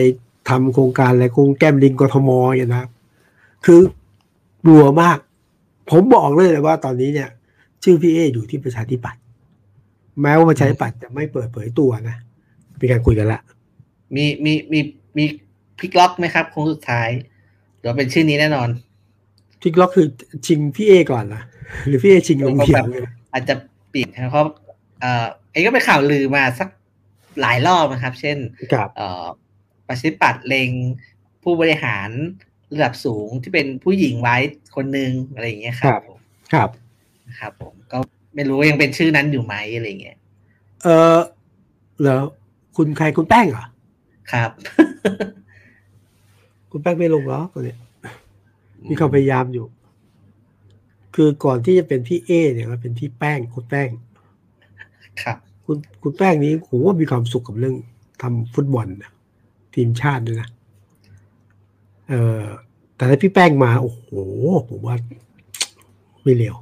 [0.49, 2.91] ทำโครงการอะไรโครงแก้มลิงกทมอย่างนะครับ
[3.65, 3.81] คือ
[4.67, 5.19] รัวมาก
[5.91, 7.29] ผมบอกเลยเลยว่าตอนนี้เนี่ย
[7.83, 9.21] ชื่อพี่เออยู่ที่ประชาธิปัตย์
[10.23, 12.17] แม้ว่าประชาธิปัตย์จะไม่เปิดเผยตัวนะ
[12.81, 13.41] มีการคุยกันละ
[14.15, 14.81] มีมีมี
[15.17, 15.25] มี
[15.79, 17.09] พลิกล็อกไหมครับโค้งสุดท้าย
[17.79, 18.69] หรือว่าเป็นชื่อนี้แน่นอน
[19.61, 20.07] พลิกล็อกคือ
[20.47, 21.43] ชิงพี่เอก่อนนะ
[21.87, 23.03] หรือพี่เอชิงลงเดียวเลย
[23.33, 23.55] อาจจะ
[23.95, 24.45] ปิดนะครับเพราะ
[25.01, 26.69] เอ่อเอ้ก็เป็นข่าวลือมาสัก
[27.41, 28.39] หลายรอบนะครับ เช่น
[28.73, 29.25] ครับเอ่อ
[29.89, 30.71] ประชาธิปัตย์เลง
[31.43, 32.11] ผู้บริหาร
[32.75, 34.37] ระดับสูงที่เป็นผู้หญิงไว้
[34.77, 36.19] คนหนึ่งอะไรอย่างเงี้ยครับผม
[36.53, 36.69] ครับ
[37.41, 37.99] ครับผมก็
[38.35, 40.19] ไม่รู้ว่ายังเป็นชื่อนั้นอยู่ไหมอะไรอย่างเงี้ย
[40.83, 41.19] เออ
[42.05, 42.23] แล้ว
[42.77, 43.67] คุณใครคุณแป้งเหรอ
[44.33, 44.51] ครับ
[46.71, 47.79] คุณแป้งไม่ลงเหรอตอนเนี้ย
[48.91, 49.67] มีความพยายามอยู่
[51.15, 53.89] คือก่อนที่จะเป็นพี่เอเนี่ยก็เป็นพี่แป้งคุณแป้ง
[55.23, 57.77] ครับ คุณคุณแป้งนี้ผมว่ามีความสุขกับเรื่อง
[58.23, 59.11] ทำฟุตบอลนะ
[59.75, 60.49] ทีมชาติด้วยนะ
[62.09, 62.45] เออ
[62.97, 64.03] แต่ถ้าพี่แป้งมาโอ้โห
[64.69, 64.97] ผมว่า
[66.23, 66.57] ไม่เร็ว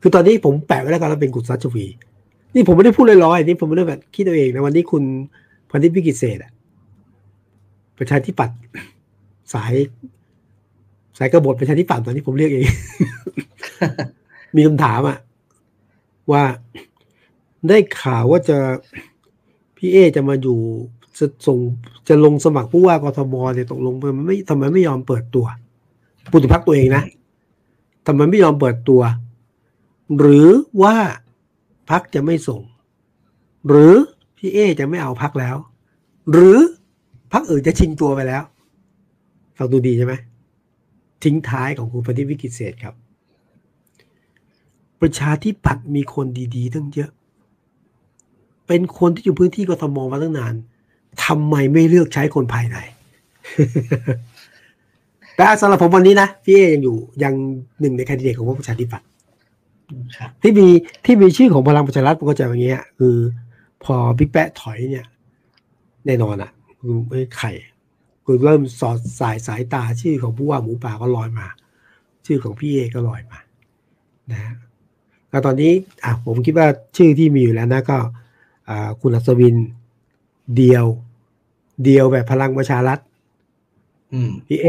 [0.00, 1.86] คือตอนนี้ผมแปะไว้แล้วกันแล้วเป็นกุศลชวี
[2.54, 5.02] นี่ผมไม่ได้พูดลอยๆนี่ผมไม่ได้แบบคิดเอาเองนะวันนี้คุณ
[5.70, 6.52] พันธิพิกิจเศษอะ
[7.98, 8.56] ประชาธิปัตย์
[9.54, 9.74] สาย
[11.18, 12.66] สายกบฏประชาธิปัตย์ตอนนี้ผมเรียกเอง
[14.54, 15.18] มีคำถามอะ
[16.32, 16.44] ว่า
[17.68, 18.58] ได้ข่าวว่าจะ
[19.76, 20.58] พี่เอจะมาอยู่
[21.18, 21.58] จะส่ง
[22.08, 25.46] จะลงสมัครผู้ว่ากทมเนี่ยตกลงมันไม่ทำไมไม่ยอมเปิดตัว
[26.30, 27.04] ปุถุพักตัวเองนะ
[28.06, 29.02] ทำไมไม่ยอมเปิดตัว
[30.18, 30.48] หรือ
[30.82, 30.96] ว่า
[31.90, 32.62] พักจะไม่ส่ง
[33.68, 33.94] หรือ
[34.36, 35.56] พี่เอจะไม่เอาพักแล้ว
[36.32, 36.56] หรือ
[37.32, 38.42] พักอื่นจะชิงตัวไปแล้ว
[39.56, 40.14] ฟังดูดีใช่ไหม
[41.24, 42.94] ทิ้งท้ายของคุณปฏิวิกิตเศษครับ
[45.00, 46.26] ประชาธิปัตย์มีคน
[46.56, 47.10] ดีๆทั้งเยอะ
[48.66, 50.54] เป็นคนที่อยู่พื้นที่กทมมาตั้งนาน
[51.24, 52.76] ทำไมไม่เลือกใช้คนภายใน
[55.36, 57.34] แต่สำหรับผมวันนี้นะพี่เอยังอยู่ยัง
[57.80, 59.06] หนึ่งในแคนดิเดตของพรรคประชาธิปัตย์
[60.18, 60.66] ครับที่มี
[61.04, 63.16] ที่มีชื่อของพลังประชารัฐผมก็จะอย่างเงี้ย คือ
[63.84, 65.06] พอบิ๊กแปะถอยเนี่ย
[66.06, 67.52] แน่นอนอะคือไม่ไข่
[68.24, 71.46] คือเริ่มสอดสายสายตาชื่อของผู้ว่าหมูป่าก็ลอยมา
[72.26, 73.40] ชื่อของพี่เอก็ลอยมา
[74.30, 74.54] นะฮะ
[75.34, 75.72] แล้วตอนนี้
[76.04, 76.66] อะผมคิดว่า
[76.96, 77.98] ชื่อที่มีอยู่แล้วนะก็
[78.68, 79.56] อ่าคุณอัศวิน
[80.56, 80.86] เดียว
[81.84, 82.98] เดียวแบบพลังประชารัฐ
[84.12, 84.66] อืมพี่เอ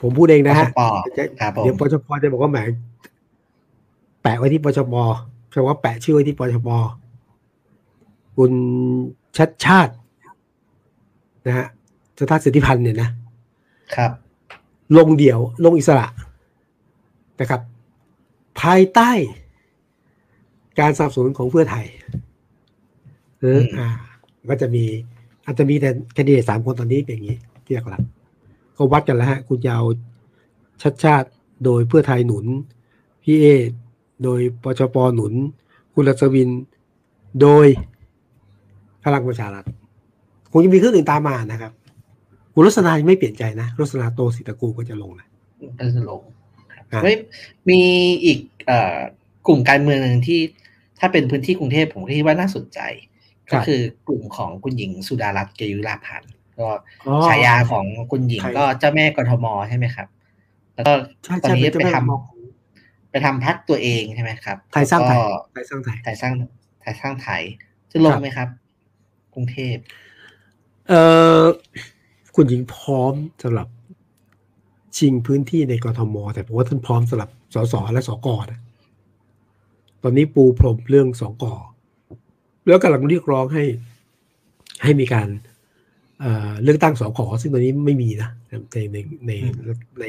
[0.00, 0.80] ผมพูดเองนะฮะป
[1.18, 2.58] จะครับผมเดี๋ยวปชปจะบอกว่าแหม
[4.22, 4.94] แปะไว้ที่ปชป
[5.50, 6.68] แปลว่าแปะชื่อไว้ที่ปชป
[8.36, 8.52] คุณ
[9.36, 9.92] ชัดชาติ
[11.46, 11.66] นะฮะ
[12.30, 13.10] ชาติสิทธิพันธ์เนี่ยนะ
[13.94, 14.10] ครับ
[14.98, 16.06] ลงเดี่ยวลงอิสระ
[17.40, 17.60] นะครับ
[18.60, 19.10] ภายใต้
[20.80, 21.86] การสนับสนุนของเพื่อไทย
[23.40, 23.88] เออมอ่า
[24.48, 24.84] ก็จะมี
[25.46, 29.84] อาจจะมีแต่แคนดิเดตสามคนตอนนี้เป็นอย่างนี้ที่หลักๆก็วัดกันแล้วฮะ คุณจะเอา
[30.82, 31.28] ชัดชาติ
[31.64, 32.46] โดยเพื่อไทยหนุน
[33.22, 33.44] พี่เอ
[34.24, 35.32] โดยปชปหนุน
[35.94, 36.50] คุณรัศวิน
[37.42, 37.66] โดย
[39.04, 39.64] พลังประชารัฐ
[40.50, 41.72] คงจะมีเครื่องอื่นตามมานะครับ
[42.54, 45.28] คุณลักษณะยังไม่เปลี่ยนใจนะลักษณะโตสิตระกูลก็จะลงนะ
[45.78, 46.31] ก็จะลงครับอะ
[47.02, 47.14] ไม่
[47.70, 47.80] มี
[48.24, 48.96] อีกเอ่อ
[49.46, 50.40] กลุ่มการเมืองหนึ่งที่
[50.98, 52.80] ถ้าเป็นพื้นที่กรุงเทพผมคิดว่าน่าสนใจ
[53.52, 56.68] ก็คือกลุ่มของคุณหญิงสุดารัตน์เกยุราพันธ์ก็
[57.06, 60.08] อ๋อฉายาของคุณหญิงใครก็เจ้าแม่กทมใช่ไหมครับ
[60.74, 60.92] แล้วก็
[61.24, 62.22] ใช่ตอนใช่นี้เป็นไปเจ้าแม่ทำมอง
[63.10, 66.32] ไปทำพักตัวเองใช่ไหมครับไทยสร้างไทยแล้วก็ไทยสร้างไทยไทยสร้าง
[66.80, 67.42] ไทยสร้างไทย
[67.90, 68.48] จะลงไหมครับ
[69.34, 69.76] กรุงเทพ
[70.88, 70.92] เอ
[71.40, 71.42] อ
[72.34, 73.66] คุณหญิงพร้อมสำหรับ
[74.98, 78.60] ชิงพื้นที่ในกรทม แต่ผมว่าท่านพร้อมสำหรับสสและสกนะ
[80.02, 81.44] ตอนนี้ปูพรมเรื่องสก
[82.66, 83.64] แล้วกำลังเรียกร้องให้
[84.82, 85.28] ให้มีการ
[86.20, 88.30] เอ่อเลือกตั้งสกซึ่งตอนนี้ไม่มีนะ
[88.72, 89.32] ในในใน
[90.00, 90.04] ใน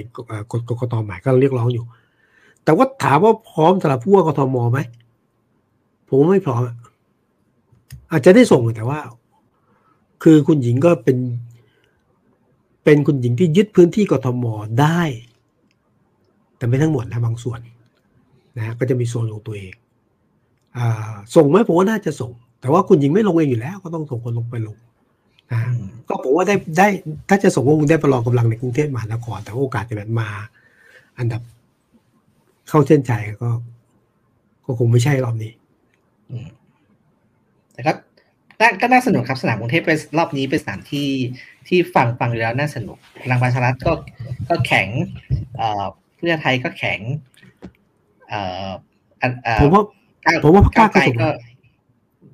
[0.51, 1.85] กฎกกตใหม่ก็เรียกร้องอยู่
[2.63, 4.79] แต่ว่าถามว่าพร้อมสำหรับผู้ว่ากทมไหม
[6.07, 6.61] ผมว่าไม่พร้อม
[8.11, 8.99] อาจจะได้ส่งแต่ว่า
[10.23, 11.17] คือคุณหญิงก็เป็น
[12.83, 14.45] เป็นคุณหญิงที่ยึดพื้นที่กทม
[14.81, 15.01] ได้
[16.57, 17.59] แต่ไม่ทั้งหมดนะบางส่วน
[18.57, 19.73] นะฮะก็จะมีโซนของตัวเอง
[20.77, 24.77] อ่าส่งไหมผมว่าน่าจะส่ง แต่ว่าคุณหญิงไม่ลงเองอยู่แล้ว ก็ต้องส่งคนลงไปลง
[25.51, 26.87] นะฮะอืมก็ผมว่าได้ได้
[27.29, 30.29] ถ้าจะส่งก็คงได้ประลองกำลังในกรุงเทพมหานครแต่ว่าโอกาสจะแบบมา
[31.19, 31.41] อันดับ
[32.69, 33.11] เข้าเส้นใจ
[33.43, 33.49] ก็
[34.65, 35.51] ก็คงไม่ใช่รอบนี้
[36.31, 36.47] อืม
[37.73, 37.91] แต่ก็
[38.61, 41.07] น่าก็น่าสนุกครับสนามกรุงเทพเป็นรอบนี้เป็นสนามที่
[41.67, 43.93] ที่ฟังฟังอยู่แล้วน่าสนุกพลังประชารัฐก็
[44.49, 44.87] ก็แข็ง
[45.57, 45.85] เอ่อ
[46.17, 46.99] เพื่อไทยก็แข็ง
[48.27, 48.69] เอ่อ
[49.21, 49.83] อันเอ่อผมว่า
[50.25, 51.29] ก้วผมว่าพรรคกล้าก้วไกลก็ส่งก็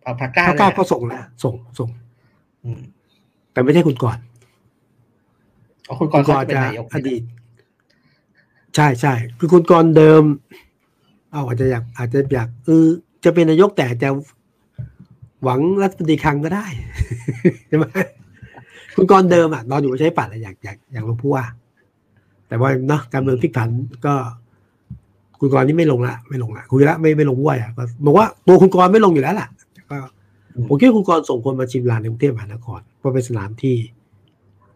[0.04, 1.90] เอาพรรคกล้าพรรคกล้าเลยก็นะส่งนะส่งส่ง
[2.64, 2.82] อืม
[3.52, 4.18] แต่ไม่ใช่คุณก่อน
[5.86, 7.24] เอาคุณกคุรณณ์กเขารจะเป็นจะนายกอดีต
[8.76, 10.24] ใช่ใช่คือคุณกรณ์เดิม
[11.32, 12.86] เอาอาจจะอยากอาจจะอยากเออ
[13.24, 14.10] จะเป็นนายกแต่จะ
[15.44, 16.66] หวังรัฐมนตรีคลังก็ได้
[17.68, 17.86] ใช่ไหม
[19.00, 21.44] คุณกรณ์เดิมอะนอนอยู่ใช้ปัดอะอยากอยากอยากลงผู้ว่า
[22.48, 23.70] แต่ว่าเนาะการเมืองพลิกผัน
[24.06, 24.14] ก็
[25.40, 29.98] คุณกรณ์นี่ไม่ลงละไม่ลงละคุยละไม่ไม่ลงผู้ว่าอะก็บอกว่าตัวคุณกรณ์ไม่ลงอยู่แล้วล่ะแต่ก็
[30.68, 33.76] ผมคิดว่าคุณกรณ์ส่งคนมาชิมลานในกรุงเทพมหานครเพราะเป็นสนามที่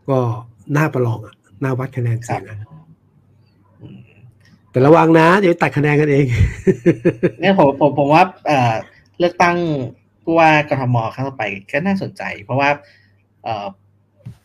[0.09, 0.17] ก็
[0.75, 2.57] น่าประลองอะน่าวัดคะแนนเสียงอะ
[4.71, 6.25] แต่ระวังนะ เดี๋ยวตัดคะแนนกันเอง
[7.39, 8.73] เนี่ยผมผมผมว่าเอ่อ
[9.19, 9.57] เลือกตั้ง
[10.23, 12.69] ผู้ว่ากทมครั้งต่อไปก็น่าสนใจ เพราะว่า
[13.43, 13.82] เอ่อเ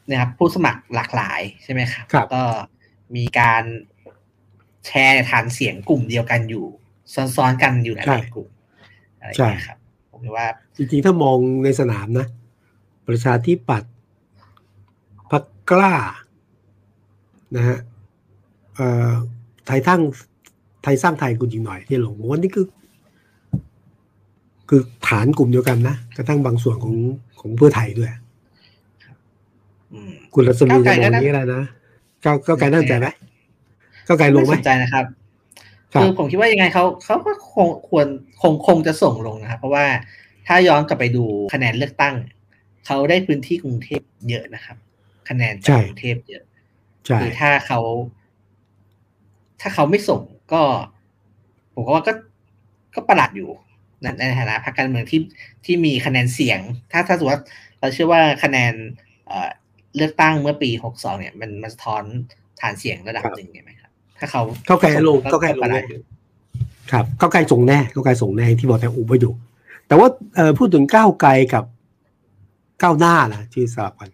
[0.08, 2.42] นี่ยครับผู้สมัครหลากหลายใช่ไหมครับครับก็
[3.16, 3.64] มีการ
[4.86, 6.64] แชร์ฐานเสียงกลุ่มเดียวกันอยู่
[7.36, 8.48] ซ้อนๆกันอยู่หลายๆกลุ่ม
[9.18, 9.78] อะไรอย่างเงี้ยครับ
[10.10, 12.26] ผมคิดว่า จริงๆ ถ้ามองในสนามนะ
[13.08, 13.92] ประชาธิปัตย์
[15.30, 15.94] พักกล้า
[17.56, 17.78] นะฮะ
[18.76, 19.12] เอ่อ
[19.66, 20.02] ไทยทั้ง
[20.82, 22.66] ไทยสร้างไทยคุณจริงหน่อยที่ลงผมว่านี่คือ
[24.68, 26.94] คือฐานกลุ่มเดียวกันนะกระทั่งบางส่วนของ
[27.40, 28.18] ของเพื่อไทยด้วยอืม
[30.34, 31.62] คุณรัศมีจะก้าวไกลมก็องน่านี้อะไรนะ
[32.24, 33.06] ก้าวก้าวไกลน่าสนใจไหม
[34.06, 35.04] ก้าวไกลลงไหมน่าสนใจนะครับ
[35.94, 38.06] ครับคือผมคิดว่ายังไงเขาเขาก็คงควร
[38.42, 39.86] คงคงจะส่งลงนะครับ เพราะว่า
[40.46, 42.14] ถ้าย้อนกลับไปดูคะแนนเลือกตั้ง
[42.86, 44.76] เขาได้พื้นที่กรุงเทพเยอะนะครับ
[45.28, 46.42] คะแนนจากกรุงเทพเยอะ
[47.06, 47.80] ใช่คือถ้าเขา
[49.60, 50.62] ถ้าเขาไม่ส่งก็
[51.74, 52.12] ผมก็ว่าก็
[52.94, 53.50] ก็ประหลาดอยู่
[54.02, 55.20] ในในฐานะพรรคการเมืองที่
[55.64, 56.60] ที่มีคะแนนเสียง
[56.92, 57.42] ถ้าถ้าสมมติว่า
[57.80, 58.72] เราเชื่อว่าคะแนน
[59.98, 62.02] เอ่อเลือกตั้งเมื่อปีหกสองเนี่ย มันมันสะท้อน
[62.60, 66.00] ฐานเสียงระดับหนึ่งใช่ไหมครับ ถ้าเขาก้าวไกลลงส่ก้าวไกลลประงหลาแน่ดอยู่
[66.92, 69.32] ครับก้าวไกลส่งแน่ก้าวไกลส่งแน่ที่บอกแต่อุบไว้อยู่
[69.86, 71.64] แต่ว่าเอ่อพูดถึงก้าวไกลกับ
[72.82, 74.10] ก้าวหน้านะชื่อสลับกัน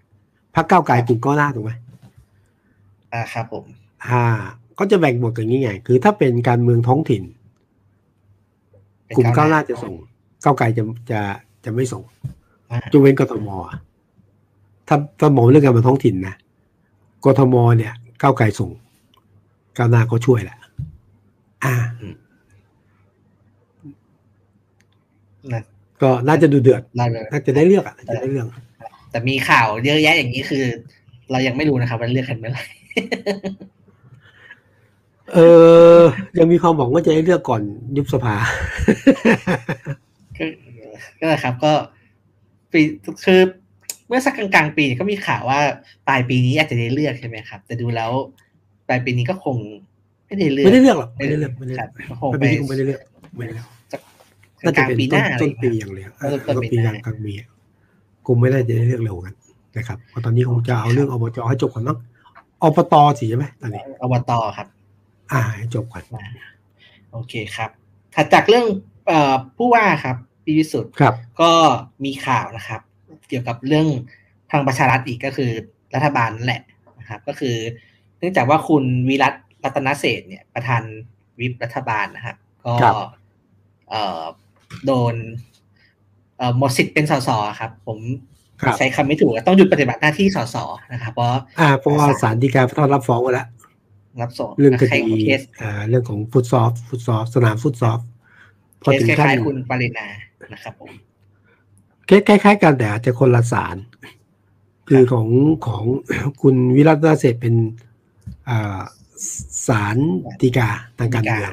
[0.54, 1.72] พรรคก้าวไกลกลุ่มก้าวหน้าถูกไหม
[3.12, 3.64] อ่าครับผม
[4.06, 4.24] อ่า
[4.78, 7.22] ก็จะแบ่งหมดอย่างนี้ไงคือถ้าเป็นการเมืองท้องถิ่น
[9.06, 9.94] เป็นกลุ่มก้าวหน้าก้าวหน้าจะส่ง
[10.44, 11.20] ก้าวไกลจะจะ
[11.64, 12.02] จะไม่ส่ง
[12.70, 13.76] อ่ายกเว้นกทมอะ
[14.88, 16.34] ถ้าถ้ามองเรื่องการเมืองท้องถิ่นนะ
[17.24, 17.92] กทมเนี่ย
[18.22, 18.70] ก้าวไกลส่ง
[19.76, 20.58] ก้าวหน้าก็ช่วยแหละ
[21.64, 21.74] อ่า
[25.52, 25.62] นะ
[26.02, 28.46] ก็น่าจะดูเดือดเราเลยน่าจะได้เลือกอะน่าจะได้เรื่อง
[29.10, 30.64] แต่มีข่าวเยอะแยะอย่างนี้คือ
[31.30, 32.64] เรายังไม่รู้นะครับว่าเลือกกันเมื่อไหร่
[35.34, 35.38] เอ
[35.98, 36.00] อ
[36.38, 37.62] ยังมีความหวังว่าจะได้เลือกก่อน
[37.96, 38.34] ยุบสภา
[40.38, 40.44] ก็
[41.20, 41.72] ก็นะครับ ก็
[42.72, 42.80] ปี
[43.24, 43.40] คือ
[44.06, 45.60] เมื่อสักกลางๆปีเนี่ยก็มีข่าวว่า
[46.08, 48.10] ปลายปีนี้อาจจะได้เลือกใช่ไหมครับ แต่ดูแล้ว
[48.88, 49.56] ปลายปีนี้ก็คง
[50.26, 53.00] ไม่ได้เลือกไม่ได้เลือกหรอกไม่ได้เลือกไม่ได้คเลืรัอบกก็คงไม่ไปได้ไม่ได้เลือก
[53.36, 53.68] ไม่ได้เลือก
[54.64, 57.48] น่าจะกลางเป็นปีหต้นน้าอะไรต้อนย่างปีเงี้ยอย่างเดียวต้นต้แล้นวก็ปีปีหกน้าลางกลางปีอะ
[58.26, 59.34] คงไม่ได้จะได้เลือกเร็วกัน
[59.76, 61.98] นะครับเพราะตอนนี้คงจะเอาเรื่องอบจให้จบก่อนมั้ง
[62.62, 64.66] อบตสิใช่ไหมตอนนี้อบตครับ
[65.32, 66.02] อ่าให้จบก่อน
[67.12, 67.70] โอเคครับ
[68.14, 68.66] ถัดจากเรื่อง
[69.06, 71.50] เอ่อผู้ว่าครับ ปีวิสุทธ์ครับก็
[72.04, 73.86] มีข่าวนะครับเกี่ยวกับเรื่อง
[74.50, 75.50] พลังประชารัฐอีกก็คือ
[75.94, 76.62] รัฐบาลนั่นแหละ
[77.00, 77.56] นะครับ ก็คือ
[78.18, 80.82] เนื่องจากว่าคุณวิรัตรัตนเศรษฐ์เนี่ยประธาน
[81.40, 82.94] วิปรัฐบาลนะครับ ก็ครับ
[83.90, 84.22] เอ่อ
[84.86, 85.14] โดน
[86.38, 87.98] เอ่อหมดสิทธิ์เป็นสสครับ ผม
[88.60, 90.56] ครับใช้คำไม่ถูกอะต้องหยุดปฏิบัติหน้าที่สส
[90.92, 91.28] นะครับเพราะ
[91.60, 93.46] อ่าเพราะว่าศาลฎีกาต้อนรับฟ้องไว้แล้ว
[94.20, 97.98] รับส่งเรื่องคใครดีเคสอ่าเรื่องของฟุตซอฟฟุตซอฟสนามฟุตซอฟ
[98.82, 100.06] พอเคสถึงคขั้นล้ายๆคุณปรินา
[100.52, 103.76] นะครับผมเคสคล้ายๆกันแต่อาจจะคนละศาล
[104.88, 105.28] คือของ
[105.66, 105.84] ของ
[106.42, 107.54] คุณวิรัตนาเศรษฐ์เป็น
[108.48, 108.80] อ่า
[109.68, 109.96] ศาล
[110.42, 111.52] ฎีกาทางการเมือง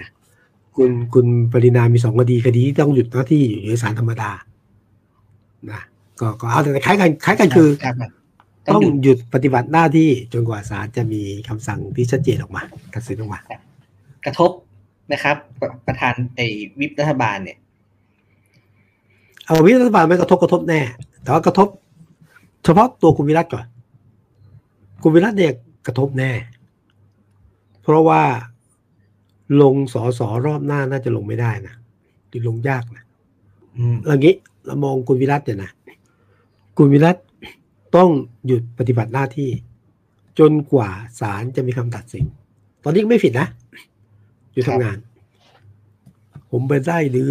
[0.76, 4.32] คุณคุณปรินามีสองคดีคดีที่ต้องหยุดหน้าที่อยู่ในศาลธรรมดา
[5.72, 5.82] นะ
[6.20, 7.96] ก็ก็เอาแต่คล้ายกันคล้ายกันคือครับ
[8.68, 12.62] ต้ต้อองงหยุดหยุดปฏิบัติหน้าที่จนกว่าศาลจะมีคำสั่งที่ชัดเจนออกมา
[12.94, 13.40] ตัดสินออกมา
[14.26, 14.52] กระทบ
[15.14, 15.38] นะครับ
[15.88, 16.46] ประธานไอ้
[16.80, 17.58] วิปรัฐบาลเนี่ย
[19.45, 20.82] เอาวิรัฐบาลไม่กระทบกระทบแน่
[21.23, 21.67] แต่ว่ากระทบ
[22.63, 23.65] เฉพาะตัวคุณวิรัตก่อน
[25.01, 25.54] คุณวิรัตเนี่ย
[25.86, 26.32] กระทบแน่
[27.82, 28.21] เพราะว่า
[29.62, 31.75] ลงสอสอรอบหน้าน่าจะลงไม่ได้นะ
[32.27, 33.04] หรือลงยากนะ
[33.75, 35.71] อืมอย่างนี้เรามองคุณวิรัตเนี่ยนะ
[36.77, 37.17] คุณวิรัต
[37.95, 38.10] ต้อง
[38.45, 39.49] หยุดปฏิบัติหน้าที่
[40.39, 42.25] จนกว่าศาลจะมีคำตัดสิน
[42.84, 43.47] ตอนนี้ไม่ผิดนะ
[44.54, 44.97] อยู่ทำงาน
[46.51, 47.30] ผมไปได้หรือ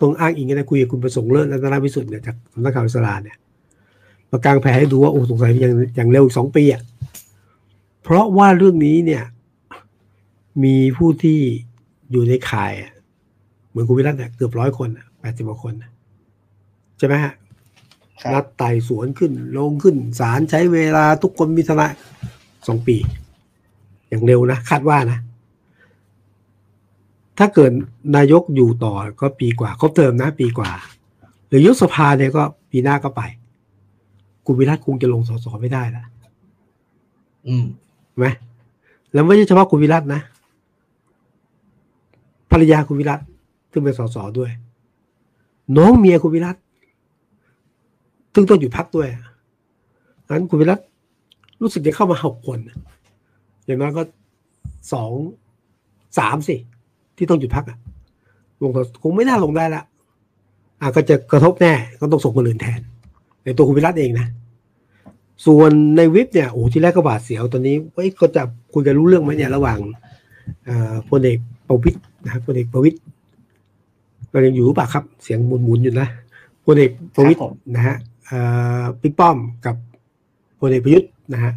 [0.00, 3.36] ตรงอ้างอิงกันนะคุยกับคุณประสงค์เลิศรัตนวิสุทธิ์เนี่ยจากสำนักข่าวอิสราเนี่ย
[4.30, 6.82] มากางแผลให้ดูว่าโอ้สงสัยอย่างอย่างเร็วอีกสองปีอะ
[8.02, 9.22] เพราะว่าเรื่องนี้เนี่ย
[10.64, 11.38] มีผู้ที่
[12.10, 12.92] อยู่ในข่ายอะ
[13.68, 14.88] เหมือนคุณวิรัตเนี่ยเกือบร้อยคน
[15.20, 15.90] แปดสิบกว่าคนน่ะ
[16.98, 17.32] ใช่ไหมฮะ
[18.22, 21.92] ครับนัดไต่สวนขึ้น ลงขึ้นศาลใช้เวลาทุกคนมีทนาย
[22.68, 22.96] สองปี
[24.08, 25.18] อย่างเร็วนะคาดว่านะ
[27.38, 27.70] ถ้าเกิด
[28.16, 30.70] นายกอยู่ต่อก็ปีกว่า ครบเทอมนะปีกว่า
[31.48, 33.22] หรือยุบสภาเนี่ยก็ปีหน้าก็ไป
[34.46, 36.04] คุณวิรัตคงจะลงสสไม่ได้ละ
[37.46, 37.64] อืม
[38.08, 38.26] ใช่ไหม
[39.12, 40.20] แล้วไม่ใช่เฉพาะคุณวิรัตนะ
[42.50, 43.20] ภรรยาคุณวิรัต
[43.72, 44.50] ซึ่งเป็นสสด้วย
[45.76, 46.56] น้องเมียคุณวิรัต
[48.34, 49.08] ซึ่งต้องอยู่พักด้วย
[50.30, 50.80] นั้นคุณวิรัต
[51.60, 52.58] รู้สึกจะเข้ามาหกคน
[53.64, 54.02] อย่างน้อยก็
[54.92, 55.12] สอง
[56.18, 56.56] สามสิ
[57.18, 57.78] ที่ต้องหยุดพักอะ
[58.60, 58.70] ลง
[59.02, 59.82] คงไม่น่าลงได้ละ
[60.80, 62.80] อะก็จะกระทบแน่ก็ต้องส่งคนอื่นแทน
[63.44, 64.26] ในตัวคุณวิรัตเองนะ
[65.46, 69.78] ส่วนในวิปเนี่ยโอ้ที่แรกก็บาดเสียวตอนนี้เฮ้ยก็จะคุยกันรู้เรื่องไหมเนี่ยระหว่าง
[70.64, 72.98] เอ่อพลเอกประวิตยนะครับพลเอกประวิตย
[74.30, 76.08] เรายังอยู่หรือเปล่าครับ เสียงหมุนๆอยู่นะ
[76.64, 78.38] พลเอกประวิตยครับผมนะฮะเอ่
[78.80, 79.76] อปิ๊กป้อมกับ
[80.60, 81.52] พลเอกประยุทธ์นะฮะ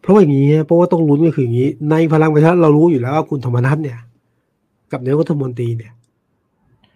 [0.00, 3.98] เพราะว่าอย่างนี้เพราะว่าต้องลุ้นก็คืออย่างนี้ ในพลังประชารัฐเรารู้อยู่แล้วว่าคุณธรรมนัฐเนี่ย
[4.92, 5.92] กับนายกรัฐมนตรีเนี่ย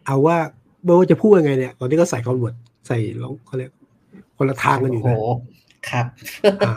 [0.07, 0.37] เอาว่า
[0.85, 2.55] ไม่ว่าจะพูดยังไงเนี่ย ตอนนี้ก็ใส่คอนเวิร์ต
[2.87, 3.71] ใส่ลองเขาเรียก
[4.37, 5.25] คนละทางกันอยู่โอ้นะโห
[5.89, 6.07] ครับ
[6.67, 6.77] อ้าว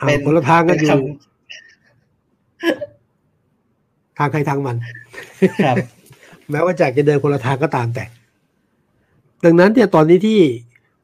[0.00, 1.02] อ้าวเป็นคนละทางกันเป็นอยู่
[4.18, 4.76] คทางใครทางมัน
[5.64, 5.76] ครับ
[6.50, 8.04] แม้ว่าจากจะเดินคนละทางก็ตามแต่
[9.44, 10.40] ดังนั้นเนี่ยตอนนี้ที่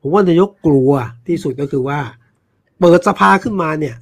[0.00, 0.90] ผมว่านายกกลัว
[1.28, 1.98] ที่สุดก็คือว่า
[2.80, 3.96] เปิดสภาขึ้นมาเนี่ย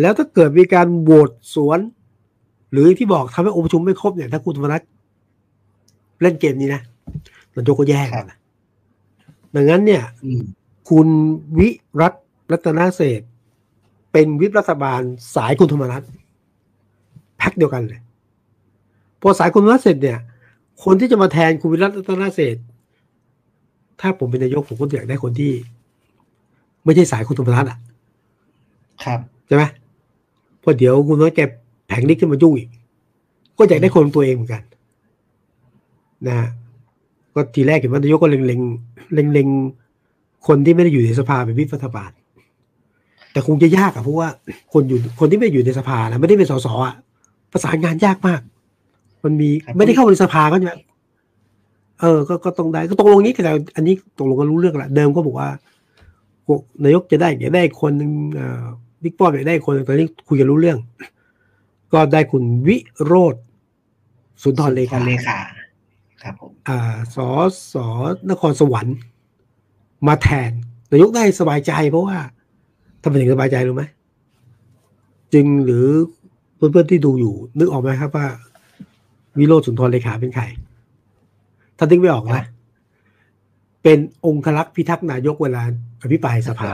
[0.00, 1.78] แล้วถ้าเกิดมีการโหวตสวน
[2.76, 4.82] หรือที่บอกทำให้องค์ประชุมไม่ครบเนี่ยถ้าคุณธรรมนัฐ
[6.20, 6.82] เล่นเกมนี้นะ
[7.54, 8.38] นายกก็แย่งกันนะ
[9.54, 10.42] ดังนั้นเนี่ยอืม
[10.90, 11.08] คุณ
[11.58, 11.68] วิ
[12.00, 12.14] รัต
[12.52, 13.28] รัตนเศรษฐ์
[14.12, 15.00] เป็นวิปรัฐบาล
[15.34, 16.02] สายคุณธรรมนัฐ
[17.38, 18.00] แพ็คเดียวกันเลย
[19.20, 20.18] พอสายคุณธรรมนัฐเสร็จเนี่ย
[20.84, 22.64] คนที่จะมาแทนคุณวิรัตรัตนเศรษฐ์
[24.00, 25.52] ถ้าผมเป็นนายกผมก็อยากได้คนที่
[26.84, 27.78] ไม่ใช่สายคุณธรรมนัฐอะ
[29.04, 29.64] ครับใช่ไหม
[30.60, 31.40] เพราะเดี๋ยวคุณน้อยแก
[31.86, 32.68] แผงลิกขึ้นมายุ่งอีก
[33.58, 34.62] ก็อยากได้คนของตัวเองเหมือนกัน
[36.26, 36.48] นะฮะ
[37.34, 38.60] ก็ทีแรกเห็นว่านายกก็เล็งเล็ง
[39.14, 42.10] เล็งเล็งๆคนที่ไม่ได้อยู่ในสภาเป็นวิปรัฐบาล
[43.32, 44.28] แต่คงจะยากอะเพราะว่า
[44.72, 46.94] คนอยู่คนที่ไม่อยู่ในสภานะไม่ได้เป็นสสอะ
[47.52, 48.40] ประสานงานยากมาก
[49.24, 50.72] มันมีครับไม่ได้เข้าในสภาก็ใช่ไหม
[52.00, 55.48] เออ ก็ก็ต้องได้ก็ตกลงนี้แต่อันนี้ตกลงกันรู้เรื่องละเดิมก็บอกว่า
[56.84, 58.64] นายกจะได้อยากได้คนหนึ่งเอ่อ
[59.02, 60.78] บิ๊กป้อมอยากได้คนหนึ่งตอนนี้คุยกันรู้เรื่อง
[61.92, 63.34] ก็ได้คุณวิโรธ
[64.42, 65.38] สุนทรเลขาเลขา
[66.22, 66.78] ครับผมอ่า
[67.16, 67.28] สอ
[67.74, 67.88] สอ
[68.30, 68.96] นครสวรรค์
[70.06, 70.50] มาแทน
[70.90, 72.18] นายกได้สบายใจเพราะว่า
[73.02, 73.84] ทำไมถึงสบายใจรู้ไหม
[75.32, 75.86] จึงหรือ
[76.56, 78.26] เพื่อนๆที่ดูอยู่ นึกออกไหมครับว่า
[79.38, 80.44] วิโรธสุนทรเลขาเป็นใคร
[81.78, 82.44] ถ้านึกไม่ออกนะ
[83.82, 85.62] เป็นองครักษ์พิทักษ์นายกเวลา
[86.02, 86.72] อภิปรายสภา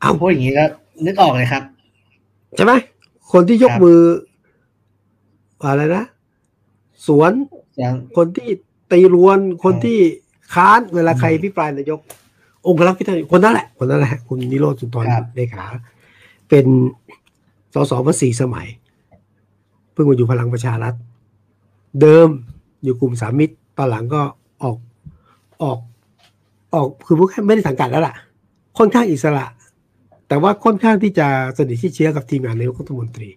[0.00, 0.64] เอาเอ้าพูดอย่างนี้ก็
[1.06, 1.62] นึกออกเลยครับ
[2.56, 2.72] ใช่ไหม
[3.32, 4.00] คนที่ยกครับมือ
[5.62, 6.04] อะไรนะ
[7.06, 7.32] สวน
[7.78, 8.48] อย่างคนที่
[8.92, 9.98] ตีรวน คนอืมที่
[10.54, 12.00] ค้านเวลาใครอืมพิปรายนายก
[12.66, 15.64] องครักษ์พิทักษ์คนนั้นแหละ คนนั้นแหละ คุณนิโรธสุนทรครับเลขา
[16.48, 16.66] เป็น
[17.74, 18.68] สสมาสี่สมัย
[19.92, 20.94] เพิ่งมาอยู่พลังประชารัฐ
[22.00, 22.28] เดิม
[22.84, 24.22] อยู่กลุ่มสามมิตร ตอนหลังก็
[24.62, 24.76] ออก
[25.62, 25.78] ออก
[26.74, 28.14] ออกคือพวกไม่ได้สังกัดแล้วล่ะ
[28.78, 29.44] ค่อนข้างอิสระ
[30.30, 33.30] แต่ว่าค่อนข้างที่จะสนิทที่เชื้อกับทีมงานนายกรัฐมนตรี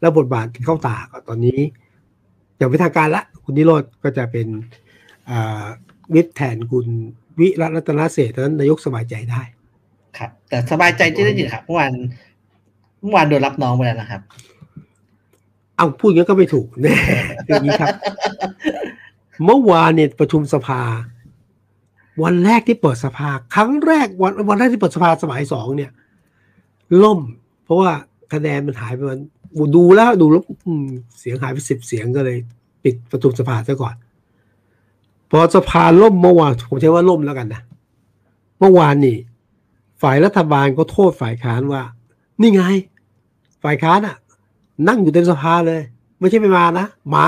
[0.00, 1.60] แล้วบทบาทที่เข้าตาก็ตอนนี้
[2.56, 4.46] อย่างเป็นทางการละ คุณนิโรธก็จะเป็น
[5.30, 5.64] อ่า
[6.14, 6.86] วิทย์แทนคุณ
[7.38, 9.42] วิรัตรัตนเศรษฐ์นั้นนายกสบายใจได้
[10.18, 11.92] ครับ แต่สบายใจที่ได้ยินครับเมื่อวาน
[13.00, 14.20] เมื่อวานโดนรับน้องไปแล้วนะครับ
[15.76, 16.94] เอาพูดอย่างนี้นก็ไม่ถูกแน่
[17.46, 17.94] อย่างนี้ครับ
[19.44, 20.82] เมื่อวานเนี่ยประชุมสภา
[22.22, 25.90] วันแรกที่เปิดสภา ครั้งแรกวันวันแรกที่เปิดสภาสมัยสองเนี่ย
[27.02, 27.20] ล่ม
[27.64, 27.90] เพราะว่า
[28.32, 29.20] คะแนนมันหายไปมัน
[29.76, 30.86] ดูแล้วดูแล้วอืม
[31.18, 32.38] เสียงหายไปสิบเสียงก็เลย
[32.84, 33.94] ปิดประชุมสภาซะก่อน
[35.30, 37.62] พอสภาล่มเมื่อวานผมใช้ว่าล่มแล้วกันนะ
[38.58, 39.16] เมื่อวานนี่
[40.02, 41.82] ฝ่ายรัฐบาลก็โทษฝ่ายค้านว่า
[42.40, 42.62] นี่ไง
[43.62, 44.16] ฝ่ายค้านอะ
[44.88, 45.80] นั่งอยู่เต็มสภาเลย
[46.20, 47.26] ไม่ใช่ไม่มานะ มา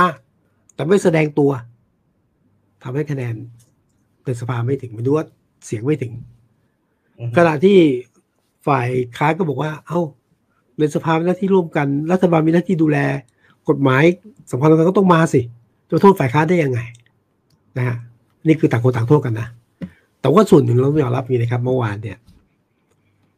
[0.75, 1.51] แต่ไม่แสดงตัว
[2.83, 3.35] ทำให้คะแนน
[4.25, 5.27] ในสภาไม่ถึงไม่รู้ว่า
[5.67, 6.13] เสียงไม่ถึง
[7.37, 7.79] ขณะที่
[8.67, 10.01] ฝ่ายค้านก็บอกว่า เอ้า
[10.79, 12.99] ในสภาเป็นหน้าที่ร่วมกัน รัฐบาลมีหน้าที่ดูแล
[13.69, 14.03] กฎหมาย
[14.51, 15.41] สำคัญสำคัญก็ต้องมาสิ
[15.91, 16.81] จะโทษฝ่ายค้านได้ยังไง
[17.77, 17.97] นะฮะ
[18.47, 19.49] นี่คือต่างคนต่างโทษกันนะ
[20.21, 22.19] แต่ว่าส่วนหนึ่งเราต้องยอมรับมีนะครับ เมื่อวานเนี่ย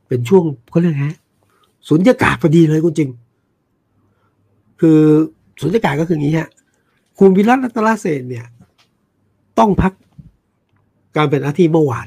[0.08, 1.06] เป็นช่วงเขาเรียกไง
[1.88, 3.10] สุญญากาศพอดีเลยคุณจริง
[4.80, 4.98] คือ
[5.60, 6.48] สุญญากาศก็คืออย่างนี้ฮะ
[7.18, 8.46] คุณวิรัตรัตนเศษเนี่ย
[9.58, 9.92] ต้องพัก
[11.16, 12.06] การเป็นหน้าที่เมื่อวาน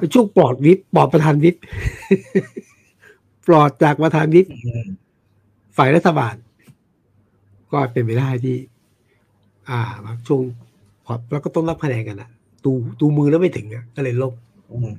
[0.00, 1.56] เป็นช่วงปลอดวิปปลอดประธานวิป
[3.46, 4.86] ปลอดจากประธานวิปอืม
[5.76, 6.34] ฝ่ายรัฐบาล
[7.70, 8.56] ก็เป็นไปได้ที่
[9.68, 10.42] อ่ามาช่วง
[11.04, 12.30] พอแล้วก็ต้องรับคะแนนกันอะ
[12.64, 14.32] ดูดูมือแล้วไม่ถึงอะก็เลยลบ
[14.72, 14.94] อืม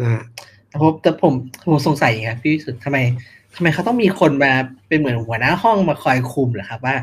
[0.00, 0.22] นะฮะ
[0.68, 1.32] แต่ผมแต่ผม
[1.70, 2.98] ผมสงสัยอย่างเงี้ยพี่วิสุทธิ์ทำไม
[3.54, 4.52] ทำไมเขาต้องมีคนมา
[4.88, 6.96] เป็นเหมือนหัวหน้าห้องมาคอยคุมเหรอครับ ว่า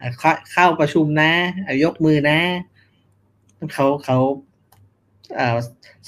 [0.00, 1.32] อะเข้าเข้าประชุมนะ
[1.64, 2.38] เอายกมือนะ
[3.74, 4.47] เขาเขาเอ่อ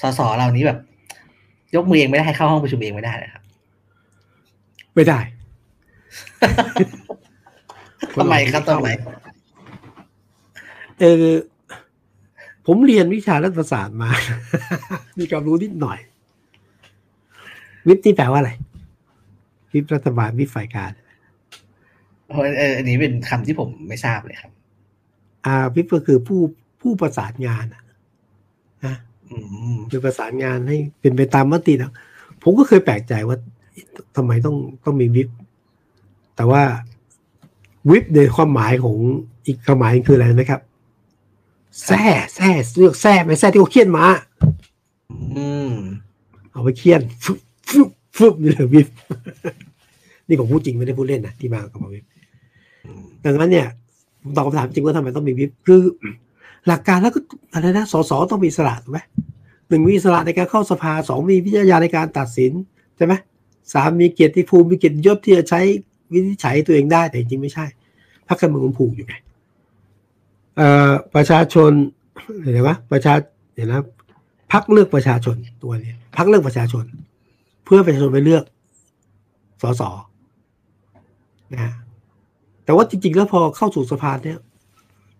[0.01, 0.79] สสเหล่านี้แบบ
[1.75, 3.43] ยกมือเองไม่ได้ให้เข้าห้องประชุมเองไม่ได้นะครับ
[4.95, 5.19] ไม่ได้
[8.15, 8.89] ทำไมครับทำไม
[10.99, 11.25] เออ
[12.65, 14.09] ผมเรียนวิชารัฐศาสตร์มา
[15.19, 15.99] มีความรู้นิดหน่อย
[17.87, 18.51] วิปนี่แปลว่าอะไร
[19.73, 20.91] วิปรัฐบาลวิปฝ่ายการ
[22.29, 24.51] เออเอออันนี้เป็นคำที่ผมไม่ทราบเลยครับ
[25.45, 26.41] อ่าวิปก็คือผู้
[26.81, 27.83] ผู้ประสานงานอะ
[28.85, 29.10] นะอืม
[29.89, 31.91] คือประสานงานให้เป็นไปตามมตินะ
[32.43, 33.37] ผมก็เคยแปลกใจว่า
[34.15, 35.29] ทำไมต้องต้องมีวิป
[36.35, 36.63] แต่ว่า
[37.89, 38.97] วิปในความหมายของ
[39.47, 40.61] อีกความหมายหนึ่งคืออะไรไหมครับ
[41.85, 42.03] แซ่
[42.35, 44.05] แซ่เลือกแซ่ไหมแซ่ที่เขาเขียนมา
[45.37, 45.71] อืม
[46.51, 47.39] เอาไปเคี่ยนฟึบ
[47.69, 48.87] ฟึบฟึบนี่เลยวิบ
[50.27, 52.05] นี่ผมพูดจริงไม่ได้พูดเล่นนะที่มากับมาวิบ
[53.25, 53.67] ดังนั้นเนี่ย
[54.21, 55.81] ผมตอบคำถามจริงว่าทำไมต้องมีวิบคือ
[56.67, 57.19] หลักการแล้วก็
[57.53, 58.99] อะไรนะสสต้องมีอิสระถูกไหม
[59.69, 62.51] หนึ่งมีอิสระในการเข้าสภาสองมีวิทยาในการตัดสิน
[62.97, 63.13] ใช่ไหม
[63.73, 65.61] สามมีเกียรติภูมิมีเกียรติยศที่จะใช้
[66.13, 67.65] วินิจฉัยตัวเองได้แต่จริงไม่ใช่
[68.27, 69.13] พรรคการเมืองมันผูกอยู่ไง
[70.57, 71.71] เอ่อประชาชน
[72.41, 73.13] เห็นไหมประชา
[73.55, 73.83] เห็นนะ
[74.51, 76.85] พักเลือกประชาชนตัวนี้พักเลือกประชาชน
[77.65, 78.43] เพื่อประชาชนไปเลือก
[79.61, 79.81] สส
[81.53, 81.73] นะฮะ
[82.65, 84.37] แต่ว่าจริง ๆ แล้วพอเข้าสู่สภาเนี่ย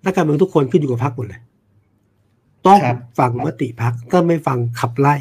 [0.06, 1.41] นักการเมืองทุกคนขึ้นอยู่กับพรรคหมดเลย
[2.68, 5.16] ต้องครับฟังมติพรรคถ้าไม่ฟังขับไล่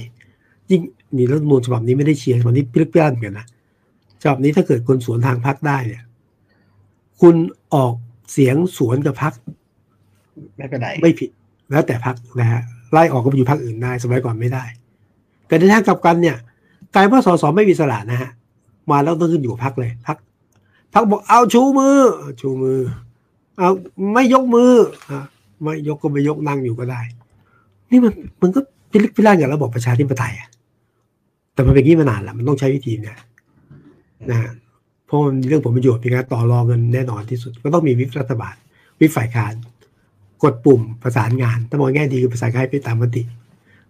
[0.71, 0.81] ยิ่ง
[1.17, 3.47] นี่รัฐธรรมนูญฉบับนี้ไม่ได้เชียร์ฉบับนี้พิลึกพิลั่นเหมือนกันนะ
[4.23, 6.03] ฉบับนี้ถ้าเกิดคนสวนทางพรรคได้เนี่ย
[7.21, 7.37] คุณ
[7.75, 7.95] ออก
[8.33, 9.33] เสียงสวนกับพรรค
[10.57, 11.31] ไม่เป็นไรไม่ผิด
[11.71, 12.61] แล้วแต่พรรคนะฮะ
[12.93, 14.65] ไล่ออกก็ไปอยู่พรรคอื่นได้สมัยก่อนไม่ได้
[15.47, 16.37] แต่ในทางกลับกันเนี่ย
[16.95, 18.31] กลายว่าสสไม่มีอิสระนะฮะ
[18.91, 20.17] มาแล้วต้องขึ้นอยู่พักเลยพัก
[20.95, 21.99] พักบอกเอาชูมือ
[22.41, 22.81] ชูมือ
[23.59, 23.71] เอา
[24.15, 24.73] ไม่ยกมือ
[25.11, 25.21] อะ
[25.63, 27.01] ไม่ยกก็ไม่ยกนั่งอยู่ก็ได้
[27.91, 30.49] นี่มันมันก็พิลึกพิลั่นอย่างระบบประชาธิปไตยอะ
[31.55, 33.17] แต่มันเป็นอย่างนี้มานานแล้วมันต้องใช้วิธีเนี่ย
[34.31, 34.51] นะฮะ
[35.07, 38.55] เพราะมันเรื่องผลประโยชน์มีการต่อรองกันแน่นอนที่สุด ก็ต้องมีวิปรัฐบาล
[39.01, 39.55] วิปฝ่ายค้าน
[40.43, 43.23] กดปุ่มประสานงาน ถ้ามองแง่ดีคือประสานงานไปตามมติ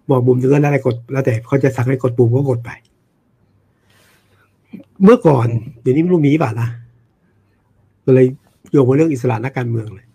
[0.08, 2.70] มองมุมนึงก็แล้วแต่กดแล้วแต่เขาจะสั่งให้กดปุ่มก็กดไป
[5.04, 5.48] เมื่อก่อน
[5.82, 6.68] เดี๋ยวนี้ไม่รู้มีป่ะนะ
[8.04, 8.26] ก็เลย
[8.70, 10.06] โยงมาเรื่องอิสระนักการเมืองเลย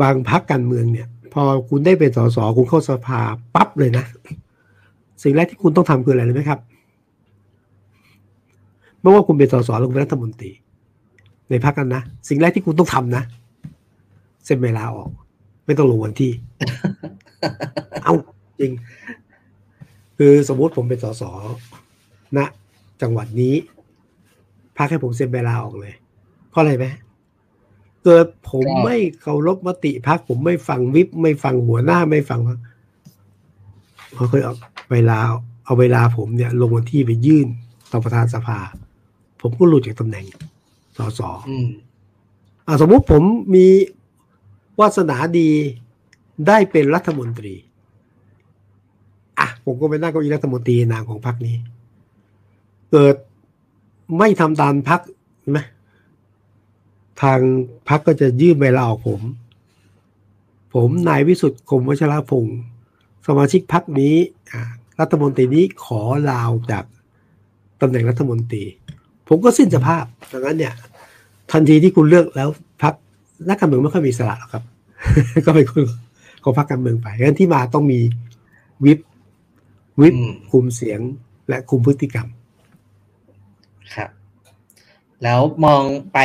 [0.00, 3.20] บางพักการเมืองเนี่ย พอคุณได้เป็นสสคุณเข้าสภา
[3.54, 4.04] ปั๊บเลยนะ
[5.22, 6.60] สิ่งแรกที่คุณต้องทำคืออะไรรู้ไหมครับ
[9.00, 10.50] ไม่ว่าคุณเป็นสสหรือเป็นรัฐมนตรี
[11.50, 13.22] ในพักกันนะ สิ่งแรกที่คุณต้องทำนะ
[14.44, 15.10] เซ็นเวลาออก
[15.66, 16.32] ไม่ต้องลงวันที่
[18.02, 18.12] เอา
[18.60, 18.72] จริง
[20.18, 21.22] คือสมมุติผมเป็นสส
[22.36, 22.38] ณ
[23.02, 23.54] จังหวัดนี้
[24.76, 25.94] พักให้ผมเซ็นเวลาออกเลย
[26.54, 26.86] เพราะอะไรไหม
[28.04, 32.40] เกิดผมไม่เคารพมติพักผมไม่ฟังวิปไม่ฟังหัวหน้าไม่ฟัง
[34.14, 34.54] เขาเคยเอา
[34.92, 35.18] เวลา
[35.64, 37.46] เอาเวลาผมเนี่ย ลงวันที่ไปยื่น
[37.92, 38.58] ต่อประธานสภา
[39.40, 40.24] ผมก็หลุดจากตำแหน่ง
[40.96, 41.68] สสอืม
[42.66, 43.22] อ่าสมมุติผม
[43.54, 43.66] มี
[44.80, 45.48] วาสนาดี
[46.46, 47.54] ได้เป็นรัฐมนตรี
[49.38, 51.56] อะผมก็ไปนั่งเก้าอี้รัฐมนตรีนามของพรรคนี้
[52.90, 53.16] เกิด
[54.18, 55.00] ไม่ทำตามพรรค
[55.40, 55.60] เห็นไหม
[57.22, 57.40] ทาง
[57.88, 59.20] พรรคก็จะยื่นใบลาออกผม
[60.74, 62.58] ผมนายวิสุทธิ์คมวัชรพงศ์
[63.26, 64.14] สมาชิกพรรคนี้
[64.52, 64.62] อ่า
[65.00, 66.84] รัฐมนตรีนี้ขอลาออกจาก
[67.80, 68.62] ตำแหน่งรัฐมนตรี
[69.28, 70.74] ผมก็สิ้นสภาพดังนั้นเนี่ย
[71.52, 72.48] ทันทีที่คุณเลือกแล้ว
[72.82, 72.94] พรรค
[73.48, 74.64] นักการเมืองไม่ค่อยมีอิสระหรอกครับ
[75.46, 75.82] ก็เป็นคน
[76.42, 78.00] ของพรรคการเมืองไปงั้นที่มาต้องมี
[78.84, 78.98] วิป
[80.00, 81.00] วิปอืมคุมเสียง
[81.48, 82.28] และคุมพฤติกรรม
[83.94, 84.10] ครับ
[85.24, 86.18] แล้วมองไป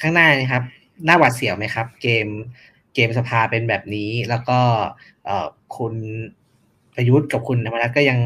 [0.00, 0.62] ข้างหน้านะครับ
[1.04, 2.26] หน้าหวาดเสียวไหมครับ เกม
[2.94, 4.58] เกมสภาเป็นแบบนี้ แล้วก็
[5.24, 5.94] เอ่อคุณ
[6.94, 8.18] ประยุทธ์กับคุณธรรมนัสก็ยัง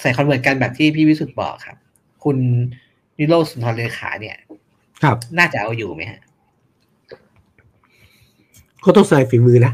[0.00, 1.76] ใส่ Converse กันแบบที่พี่วิสุทธิ์บอกครับ
[2.24, 2.36] คุณ
[3.18, 4.36] นิโรธสุนทรเลขาเนี่ย
[5.02, 6.20] ครับ น่าจะเอาอยู่ไหมฮะ
[8.84, 9.72] ก็ต้องใส่ฝีมือนะ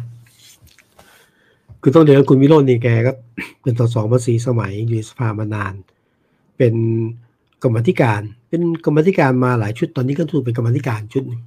[1.82, 3.12] คือต้องเรียนว่าคุณวิโรจน์นี่แกก็
[3.62, 5.74] เป็นส.ส.มาสี่สมัยอยู่ในสภามานาน
[6.57, 6.74] เป็น
[7.62, 11.42] กรรมาธิการ เป็นกรรมาธิการมาหลายชุดตอนนี้ก็ถูกเป็นกรรมาธิการชุดหนึ่ง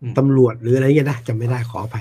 [0.00, 1.96] อืมตำรวจหรืออะไรเงี้ยนะจำไม่ได้ขอไป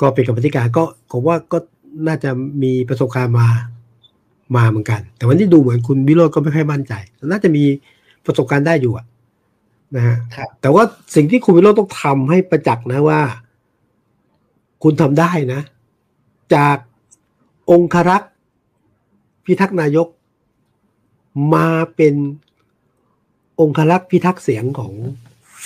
[0.00, 1.58] ก็เป็นกรรมาธิการก็ผมว่าก็
[2.06, 2.30] น่าจะ
[2.62, 3.48] มีประสบการณ์มา
[4.56, 6.92] มาเหมือนกัน แต่วันนี้ดูเหมือนคุณวิโรจน์ก็ไม่ค่อยมั่นใจ
[7.30, 7.64] น่าจะมี
[8.26, 9.06] ประสบการณ์ได้อยู่อะ
[9.96, 10.82] นะฮะครับแต่ว่า
[11.14, 13.20] สิ่งที่คุณวิโรจน์ต้องทำให้ประจักษ์นะว่า
[14.82, 15.60] คุณทำได้นะ
[16.54, 16.76] จาก
[17.70, 18.32] องครักษ์
[19.44, 20.08] พิทักษ์นายก
[21.54, 22.14] มาเป็น
[23.60, 24.92] องครักษ์พิทักษ์เสียงของ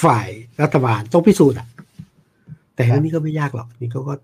[0.03, 0.29] ฝ่าย
[0.63, 1.69] รัฐบาลต้องพิสูจน์อะ
[2.75, 4.15] แต่เรื่องนี้ก็ไม่ยากหรอกนี่เขาก็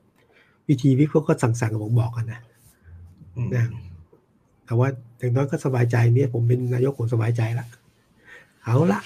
[0.69, 2.41] วิธีวิเคราะห์ก็สั่งๆบอกบอกกันนะ
[3.37, 3.67] อืมนะ
[4.67, 4.89] แต่ว่า
[5.19, 7.67] อย่างน้อยก็สบายใจเนี่ย ผมเป็นนายกผมสบายใจละ
[8.63, 9.01] เอาละ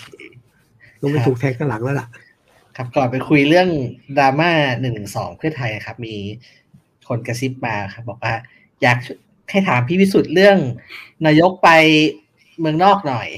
[1.01, 2.09] ต้องไม่ถูกแทงข้างหลังแล้วล่ะ
[2.77, 3.69] ครับก่อนไปคุยเรื่อง
[4.19, 4.51] ดราม่า
[4.81, 6.15] หนึ่งสองเพื่อไทยครับ มี
[7.09, 8.35] คนกระซิบมาครับ บอกว่า
[8.83, 8.99] อยาก
[9.51, 10.59] ให้ถามพี่วิสุทธ์เรื่อง
[11.27, 11.69] นายกไป
[12.61, 13.29] เมืองนอกหน่อย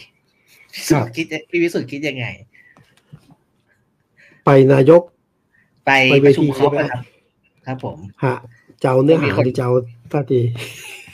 [0.73, 2.27] พี่สุทธ์คิดพี่วิสุทธ์คิดยังไง
[4.45, 5.03] ไปนายก
[5.87, 7.03] ไปไปปเวระชุทีมครบใช่ไหมนะครับ
[7.67, 8.35] ครับผมฮะ
[8.81, 9.71] เจ้าเนื้อมีหาคนหรือเจ้า
[10.13, 10.41] ท่าที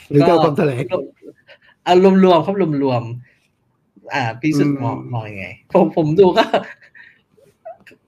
[0.09, 0.83] หรือเจ้าคำแถลง
[1.83, 6.45] เอารวมๆครับรวมๆอ่า พี่สุดอืมมองมองยังไง ผมผมดูก็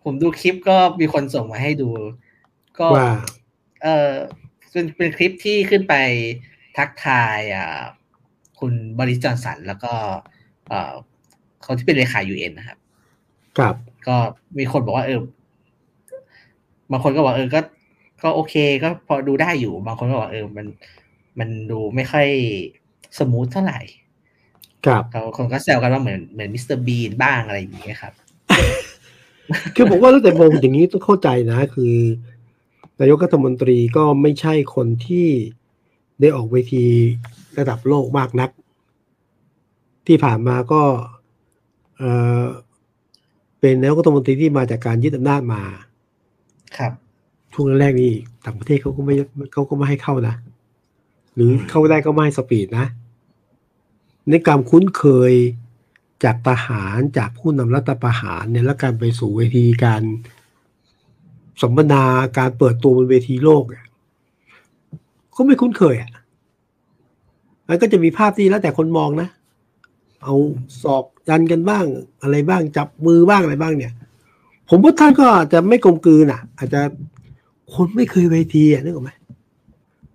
[0.03, 1.89] ผมดูคลิปก็มีคนส่งมาให้ดู
[2.79, 3.11] ก็ว่า
[3.83, 4.11] เออ
[4.71, 5.95] เป็นเป็นคลิปที่ขึ้นไป
[6.77, 7.81] ทักทายอ่า
[8.59, 9.93] คุณบอริสจอห์นสันแล้วก็
[11.59, 12.77] เอ่อเขาที่เป็นเลขา UN นะครับ
[13.59, 13.75] กับ
[14.07, 14.15] ก็
[14.57, 15.19] มีคนบอกว่าเออ
[16.91, 17.59] บางคนก็บอกเออก็
[18.23, 20.65] ก็โอเคก็พอดูได้อยู่ บางคนก็บอกเออมัน
[21.39, 22.27] มันดูไม่ค่อย
[23.17, 23.79] smooth เท่าไหร่
[24.87, 26.77] กับเขาคนก็แซวกันว่าเหมือนเหมือน Mr.
[26.77, 28.13] Bean บ้างอะไรอย่างเงี้ยครับ
[29.75, 31.95] คือผมว่าตั้งแต่มองอย่างนี้ต้องเข้าใจนะ คือ
[32.99, 35.27] นายกรัฐมนตรีก็ไม่ใช่คนที่
[36.21, 36.85] ได้ออกเวที
[37.57, 38.49] ระดับโลกมากนัก
[40.07, 40.81] ที่ผ่านมาก็
[41.99, 42.05] เอ
[42.41, 42.43] อ
[43.59, 45.61] เป็นนายกรัฐมนตรีที่มาจากการยึดอำนาจมา
[46.77, 46.91] ครับ
[47.53, 48.13] ช่วงแรกๆนี่
[48.45, 49.13] ต่างประเทศเขาก็ไม่
[49.53, 50.35] เขาก็ไม่ให้เข้านะ
[51.35, 52.85] หรือเข้าได้ก็ไม่ให้สปีดนะ
[54.29, 55.33] ในการคุ้นเคย
[56.23, 60.03] จากทหารจากผู้นำรัฐประหารเนี่ยและการไปสู่เวทีการ
[61.61, 62.03] สัมมนา
[62.37, 63.85] การเปิดตัวบนเวทีโลกเนี่ย
[65.35, 66.11] ก็ไม่คุ้นเคยอะ
[67.67, 69.29] มันก็จะมีภาพที่แล้วแต่คนมองนะ
[70.23, 70.35] เอา
[70.83, 71.85] ศอก ยันกันบ้าง
[72.21, 73.93] อะไรบ้างจับมือบ้างอะไรบ้างเนี่ย
[74.69, 76.81] ผมว่าท่านก็อาจจะไม่กลมกลืนอะ อาจจะ
[77.73, 79.11] คนไม่เคยเวทีอะนึกออกไหม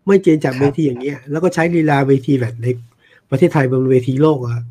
[0.06, 2.66] ไม่เจนจากเวทีอย่างเงี้ย แล้วก็ใช้ลีลาเวทีแบบใน
[3.30, 4.64] ประเทศไทยบนเวทีโลกอะ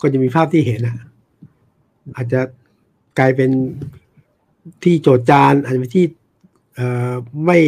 [0.00, 0.96] ก็จะมีภาพที่เห็นอะ
[2.16, 2.40] อาจจะ
[3.18, 3.50] กลายเป็น
[4.82, 6.04] ที่โจดจานอาจจะเป็นที่
[6.74, 7.12] เอ่อ
[7.46, 7.58] ไม่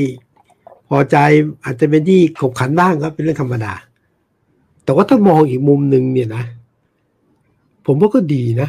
[0.89, 1.17] พอใจ
[1.65, 3.73] อาจจะเป็นที่ขบขันบ้างครับเป็นเรื่องธรรมดา
[4.85, 6.45] แต่ว่าถ้ามองอีกมุมหนึ่งเนี่ยนะ
[7.87, 8.69] ผมว่าก็ดีนะ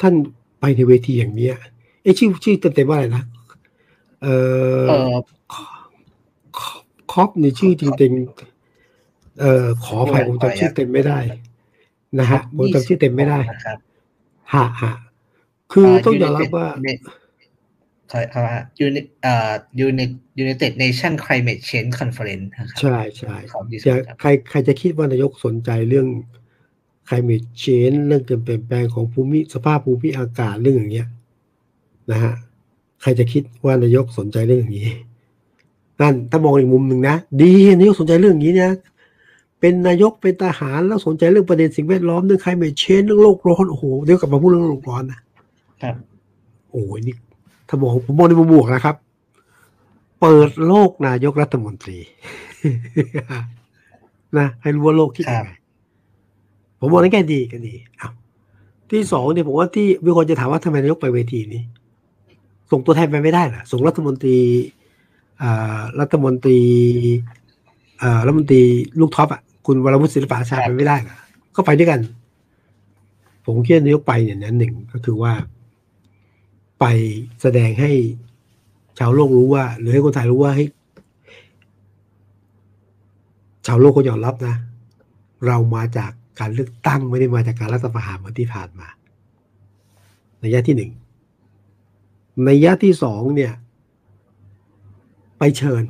[0.00, 0.14] ท่าน
[0.60, 1.54] ไปในเวทีอย่างเนี้ย
[2.02, 3.24] เอ้ชื่อชื่อเต็มๆว่าอะไรนะ
[4.22, 4.34] เอ่
[4.84, 5.16] อเออ
[7.12, 11.18] คอปในชื่อจริงๆเอ่อขออภัยผมจำชื่อเต็มไม่ได้
[12.18, 13.78] นะฮะผมจำชื่อเต็มไม่ได้นะครับ
[14.54, 14.92] ฮะฮะ
[15.72, 16.68] คือต้องยอมรับว่า
[18.12, 19.52] ขอครับว่า Uni เอ่อ
[19.86, 26.06] Uni- United Nation Climate Change Conference นะครับใช่ใช่ของดีสุจะดครับใครใครจะคิดว่านายกสนใจเรื่อง
[27.10, 31.08] climate change เรื่องการเปลี่ยนแปลงของภูมิสภาพภูมิอากาศเรื่องอย่างเงี้ย
[32.10, 32.34] นะฮะ
[33.00, 34.92] ใครจะคิดว่านายกสนใจเรื่องอย่างนี้
[36.00, 38.72] นั่นถ้ามองอีกมุมหนึ่งนะดีนายกสนใจเรื่องอย่างนี้นะ
[39.60, 45.20] เป็นนายกเป็นทหารแล้วสนใจเรื่องประเด็นสิ่งแวดล้อมเรื่อง climate change เรื่องโลกร้อนโอ้โหเดี๋ยวกลับมาพูดเรื่องโลกร้อนนะ
[45.82, 45.94] ครับ
[46.70, 47.14] โอ้ยนี่
[47.68, 48.96] ถ้ามองผมมองในมุมบวกนะครับ
[50.20, 51.98] เปิดโลกนายกรัฐมนตรี
[54.38, 55.50] นะให้รู้ว่าโลกคิดยังไง
[56.80, 58.12] ผมมองในแง่ดีก็ดีอ้าว
[58.90, 61.62] ที่สองเนี่ยผมว่าที่มีคนจะถามว่าทำไมนายกไปเวทีนี้
[62.70, 64.38] ส่งตัวแทนไปไม่ได้เหรอส่งรัฐมนตรี
[65.42, 66.60] อ่ารัฐมนตรี
[68.02, 68.62] อ่ารัฐมนตรี
[69.00, 71.16] ลูกท็อปอะคุณวรวุฒิศิลปะอาชาไปไม่ได้เหรอ
[71.56, 72.00] ก็ไปด้วยกัน
[73.46, 75.32] ผมคิดว่านายกไปเนี่ยนะหนึ่งก็คือว่า
[76.80, 76.84] ไป
[77.42, 77.90] แสดงให้
[78.98, 80.64] ชาวโลกรู้ว่า หรือให้คนไทยรู้ว่าให้
[83.66, 84.54] ชาวโลกเขายอมรับนะ
[85.46, 88.88] เรามาจาก การเลือกตั้งไม่ได้มาจากการรัฐประหารเหมือนที่ผ่านมา
[90.40, 93.52] นัยยะที่หนึ่งนัยยะที่สองเนี่ย
[95.38, 95.82] ไปเชิญ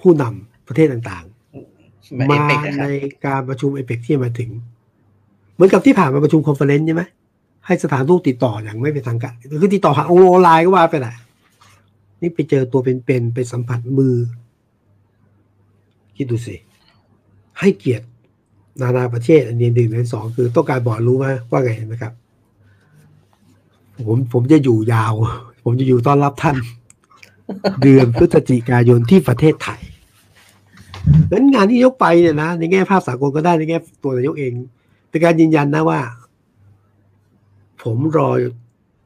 [0.00, 4.50] ผู้นำประเทศต่างๆแบบมาเอเปกนะคือในรับการประชุมเอเปกที่จะมาถึง
[5.54, 7.02] เหมือนกับที่ผ่านมาประชุม conference ใช่ไหม
[7.66, 11.14] ให้สถานทูตติดต่ออย่างไม่เป็นทางการคือติดต่อผ่านออนไลน์ก็ว่าไปแหละ
[12.20, 14.16] นี่ไปเจอตัวเป็นๆไปสัมผัสมือ
[16.16, 16.56] คิดดูสิ
[17.60, 18.06] ให้เกียรติ
[18.80, 22.12] นานาประเทศ อันนี้หนึ่งอันสองคือต้องการบอกรู้ไหมว่าไงนะครับ
[24.06, 25.14] ผมผมจะอยู่ยาว
[25.64, 26.56] ผมจะอยู่ต้อนรับท่าน
[27.82, 29.80] เดือนพฤศจิกายนที่ประเทศไทย
[31.32, 34.52] นั้นงานที่ยกไปเนี่ยนะในแง่ภาพสากลก็ได้ในแง่ตัวนายกเอง
[35.10, 36.00] เป็นการยืนยันนะว่า
[37.82, 38.30] ผมรอ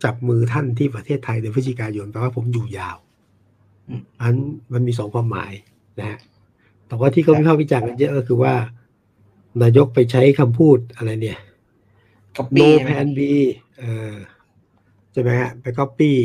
[0.05, 2.97] จับมือท่านที่ประเทศไทยเดือนพฤศจิกายนแปลว่าผมอยู่ยาว
[3.89, 4.35] อืมอัน
[4.73, 5.53] มันมีสองความหมาย
[5.99, 6.19] นะฮะ
[6.87, 8.55] แต่ว่าที่เขาวิพากษ์วิจารณ์กันเยอะก็คือว่า
[9.63, 11.39] นายกไปใช้คำพูดอะไรเนี่ย
[12.37, 13.21] ก็ no ปีใช่ไหม plan B
[13.79, 14.15] เออ
[15.13, 16.19] ใช่ไหมฮะไปก๊อปปี้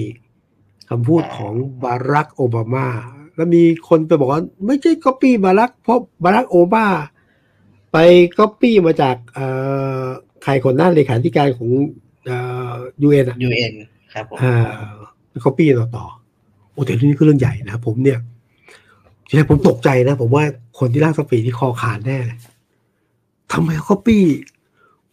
[0.89, 1.53] คำพูดของ
[1.84, 2.88] บารัคโอบามา
[3.36, 6.86] แล้วมีคนไปบอกว่าไม่ใช่ก๊อปปี้บารัคเพราะบารัคโอบามา
[7.91, 7.97] ไป
[8.39, 9.45] ก๊อปปี้มาจากเอ่
[10.03, 10.05] อ
[10.43, 11.69] ใครคนหน้าเลขาธิการของ
[12.25, 12.38] เอ่
[12.71, 13.73] อ UN อะ UN
[14.13, 14.55] ครับผมอ่า
[15.30, 16.05] ไปก๊อปปี้ต่อต่อ
[16.71, 18.19] โอ้แต่เรื่องนี้ก็เรื่องใหญ่นะผมเนี่ย
[19.27, 20.43] ทีแรกผมตกใจนะ ผมว่า
[20.80, 22.38] คนที่ร่าง speech นี้คอขาดแน่เลย
[23.54, 24.26] ทำไมก๊อปปี้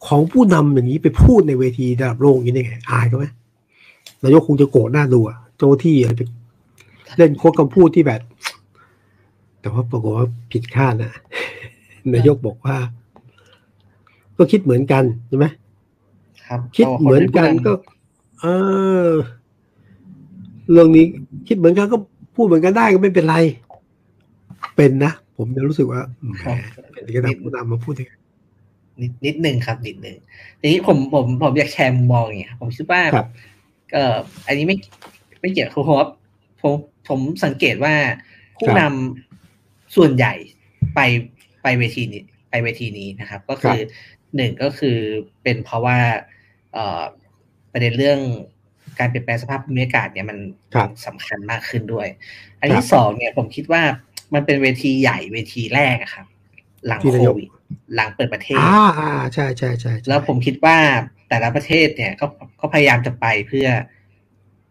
[0.07, 3.27] ของผู้นำอย่างนี้ไปพูดในเวทีระดับโลกอย่างนี้ได้ไงอายเขาไหม
[4.23, 6.23] นายกคงจะโกรธหน้าดูอะเจ้าหน้าที่อะไรไป
[7.17, 8.21] เล่น quote คำพูดที่แบบ
[9.61, 11.13] แต่ว่าปรากฏว่าผิดคาดนะ
[12.15, 12.77] นายกบอกว่า
[14.39, 15.47] ก็คิดเหมือนกันใช่ไหม
[16.47, 17.73] ครับ คิดเหมือนกันก็
[18.41, 18.47] เอ
[19.09, 19.11] อ
[20.71, 21.05] เรื่องนี้
[21.49, 21.97] คิดเหมือนกันก็
[22.35, 23.37] พูดเหมือนกันได้ก็ไม่เป็นไร
[24.77, 26.01] เป็นนะ ผมจะรู้สึกว่า
[26.43, 26.49] แหม
[26.93, 28.09] เป็นกระดับผู้นำมาพูดอย่าง
[29.01, 30.17] นี้นิดนิดหนึ่งครับนิดหนึ่ง
[30.61, 33.29] ทีนี้ผมผมผมอยากแชร์มุมมองอย่างเงี้ยครับผมคิดว่าครับ
[33.93, 34.17] เอ่อ
[34.47, 34.77] อันนี้ไม่
[35.41, 36.09] ไม่เกี่ยวคือผมว่า
[36.61, 36.73] ผม
[37.09, 37.95] ผมสังเกตว่า
[38.59, 40.33] ผู้นำส่วนใหญ่
[40.95, 41.01] ไป
[41.63, 43.79] ไปเวทีนี้ ไปเวทีนี้นะครับ ก็คือ
[44.37, 44.97] หนึ่งก็คือ
[45.43, 45.99] เป็นเพราะว่า
[46.73, 47.03] เอ่อ
[47.73, 48.21] ประเด็นเรื่อง
[48.99, 50.39] การเปลี่ยนแปลงสภาพภูมิอากาศเนี่ยมัน
[50.75, 52.09] ครับสำคัญมากขึ้นด้วย
[52.61, 53.83] อันครัที่บสองเนี่ยผมคิดว่า
[54.35, 56.27] มันเป็นเวทีใหญ่เวทีแรกอะครับ
[56.87, 57.49] หลังที่โคนายกวิด
[57.95, 60.77] หลังเปิดประเทศอ่าอ่าใช่ใช่ใช่ใช่แล้วผมคิดว่า
[61.29, 62.27] แต่ละประเทศเนี่ยก็
[62.61, 63.69] ก็พยายามจะไปเพื่อ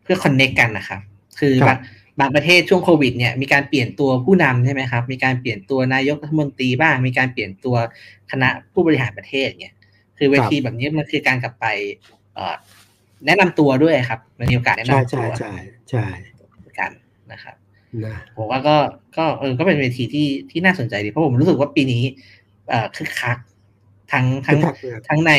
[0.03, 1.01] เพื่อคอนเน็กกันนะครับ
[1.39, 1.77] คือบาง
[2.19, 7.75] บางประเทศช่วงโควิดเนี่ยมีการเปลี่ยนตัวผู้นำใช่ไหมครับ มีการเปลี่ยนตัวนายกรัฐมนตรีบ้าง มีการเปลี่ยนตัว
[8.31, 9.75] คณะผู้บริหารประเทศเนี่ย
[10.17, 11.65] คือเวทีแบบนี้มันคือการกลับไป
[12.33, 12.55] เอ่อ
[13.25, 15.51] แนะนำตัวด้วยครับมันมีโอกาสแนะใช่นำตัใช่วใช่
[15.89, 16.05] ใช่
[16.79, 16.91] กัน
[17.31, 17.55] นะครับ
[17.93, 18.75] นนะผมว่าก็
[19.17, 22.34] ก็เออก็เป็นเวทีที่ที่น่าสนใจดีเพราะผมรู้สึกว่าปีนี้เอ่อ
[22.97, 23.38] คึกคัก
[24.11, 25.32] ทั้งทั้งคึกคักเลยทั้งใน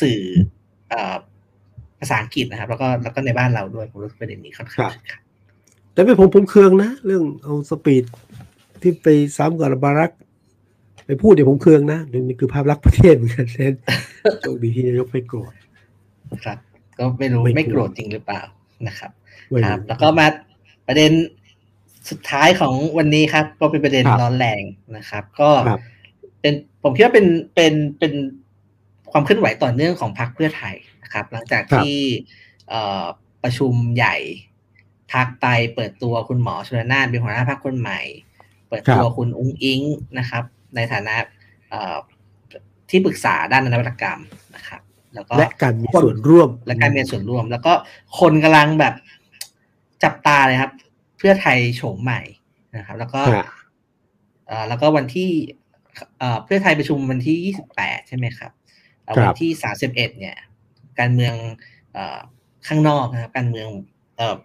[0.00, 0.20] สื่อ
[0.88, 1.16] เอ่อ
[2.00, 5.20] ภาษาอังกฤษนะครับ แล้วก็แล้วก็ในบ้านเราด้วยผมรู้สึกประเด็นนี้ค่อนข้างคึกคัก
[5.92, 8.04] แต่ไม่ผมผมเคืองนะ เรื่องเอาสปีด
[8.82, 10.10] ที่ไปซ้ำกับบารัก
[11.06, 13.72] ไปพูดเดี๋ยวผมเคืองนะนี่คือภาพลักษณ์ประเทศเหมือนกันเช่น
[14.40, 15.52] โชคดีที่นายกไม่โกรธ
[16.44, 16.58] ครับ
[16.98, 18.42] ก็ไม่รู้ไม่ไม่โกโกรรธธจริงหรือเปล่า
[18.86, 19.10] นะครับ
[19.48, 20.26] ไม่ครับรู้แล้วก็มา
[20.86, 21.12] ประเด็น
[22.10, 24.62] สุดท้ายของวันนี้ครับ ก็เป็นประเด็นครับร้อนแรง
[24.96, 25.80] นะครับ ก็ครับ
[26.40, 28.12] เป็นผมคิดว่าเป็นเป็นเป็น
[29.12, 32.00] ความเคลื่อนไหวต่อเนื่องของพรรคเพื่อไทยนะครับ หลังจากครับที่
[32.68, 33.04] เอ่อ
[33.42, 34.16] ประชุมใหญ่
[35.12, 38.00] พักไปเปิดตัวคุณหมอชลนานเป็นหัวหน้าพรรคคนใหม่
[38.68, 39.80] เปิดตัวคุณอุ้งอิง
[40.18, 40.44] นะครับ
[40.76, 41.14] ในฐานะ
[41.70, 41.96] เอ่อ
[42.90, 44.20] ที่ปรึกษาด้านนวัตกรรม
[44.54, 44.80] นะครับ
[45.14, 47.72] แล้วก็และการมีส่วนร่วม และการมีส่วนร่วม แล้วก็
[48.20, 48.94] คนกำลังแบบ
[50.04, 50.72] จับตาเลยครับ
[51.18, 52.20] เพื่อไทยโฉมใหม่
[52.76, 53.46] นะครับ แล้วก็ฮะ
[54.46, 55.30] เอ่อแล้วก็วันที่
[56.18, 58.52] เอ่อเพื่อไทยประชุมวันที่ยี่สิบแปดใช่ไหมครับ
[59.04, 60.36] เอ่อครับวันที่สามสิบเอ็ดเนี่ย
[60.98, 61.34] การเมือง
[61.92, 62.18] เอ่อ
[62.66, 63.68] ข้างนอกนะครับ การเมือง
[64.16, 64.36] เอ่อ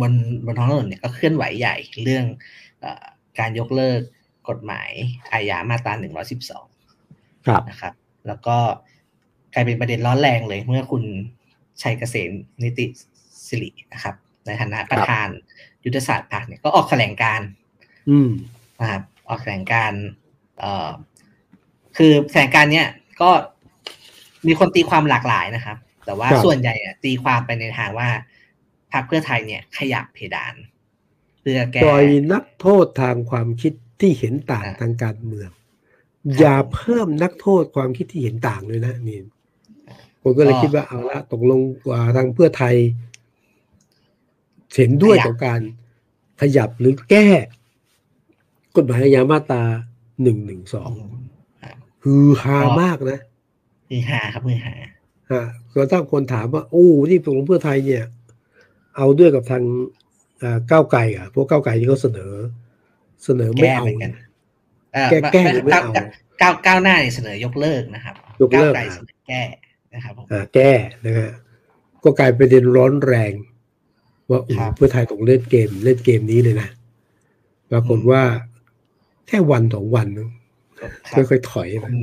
[0.00, 0.12] บน
[0.46, 2.24] บนท้องถนนเนี่ยก็เคลื่อนไหวใหญ่เรื่อง
[2.80, 3.04] เอ่อ
[3.38, 4.00] การยกเลิก
[4.48, 4.90] กฎหมาย
[5.32, 6.66] อาญามาตราหนึ่งร้อยสิบสอง
[7.46, 7.94] ครับนะครับ
[8.26, 8.56] แล้วก็
[9.54, 11.04] กลายเป็นประเด็นร้อนแรงเลย เมื่อคุณ
[11.82, 12.30] ชัยเกษม
[12.62, 12.86] นิติ
[13.46, 14.14] สิรินะครับ
[14.46, 15.28] ในฐานะประธาน
[15.84, 17.48] ยุทธศาสตร์พรรคเนี่ยก็ออกแถลงการณ์
[18.10, 18.30] อืม
[18.80, 20.25] นะครับออกแถลงการณ์เอ่อ
[21.96, 22.88] คือแถลงการณ์เนี้ย
[23.20, 23.30] ก็
[24.46, 25.76] มีคนตีความหลากหลายนะครับ
[26.06, 28.08] แต่ว่าครับส่วนใหญ่อะตีความไปในทางว่า
[28.92, 30.54] พรรคเพื่อไทยเนี่ย ขยับเพดาน
[31.40, 39.20] เพื่อแก้ปล่อยนักโทษทางความคิดที่เห็นต่างอ่าทางการเมืองครับอย่าเพิ่มนักโทษความคิดที่เห็นต่างเลยนะนี่
[40.22, 42.74] ผมก็เลยก็คิดว่าเอาละตกลงกว่าทางเพื่อไทย
[44.74, 45.60] เห็นด้วยขยับกับการ
[46.40, 47.26] ขยับหรือแก้
[48.76, 49.62] กฎหมายอาญามาตรา
[50.22, 50.90] หนึ่งหนึ่งสอง
[51.62, 53.20] ครับคือฮามากนะ
[53.90, 54.74] มือหาครับมือหา
[55.32, 55.42] ฮะ
[55.74, 58.04] ก็ต้องคนถามว่า โอ้นี่ตกลงเพื่อไทยเนี่ย
[58.96, 59.62] เอาด้วยกับทาง
[60.42, 62.32] อ่าก้าวไกลอะพวกก้าวไกลที่เขาเสนอ
[63.24, 64.26] เสนอไม่แก้เอาเหมือนกันเนี่ย
[64.94, 65.92] เอ่อแก้แก้หรือไม่ก้าวเอา
[66.42, 69.42] ก้าวก้าวหน้าเนี่ยเสนอยกเลิกนะครับยกเลิกาวไกลอะเสนอแก้
[69.94, 70.70] นะครับผมอ่าแก้
[71.06, 71.30] นะฮะ
[72.04, 73.32] ก็กลายเป็นประเด็นร้อนแรง
[74.30, 76.68] ว่าโอ้โหครับเพื่อไทยต้องเล่นเกมเล่นเกมนี้เลยนะ
[77.70, 78.22] ปรากฏว่า
[79.28, 80.28] แค่วันสองวันนึง
[80.80, 80.90] ครับ
[81.30, 81.98] ค่อยๆถอยไปคุณ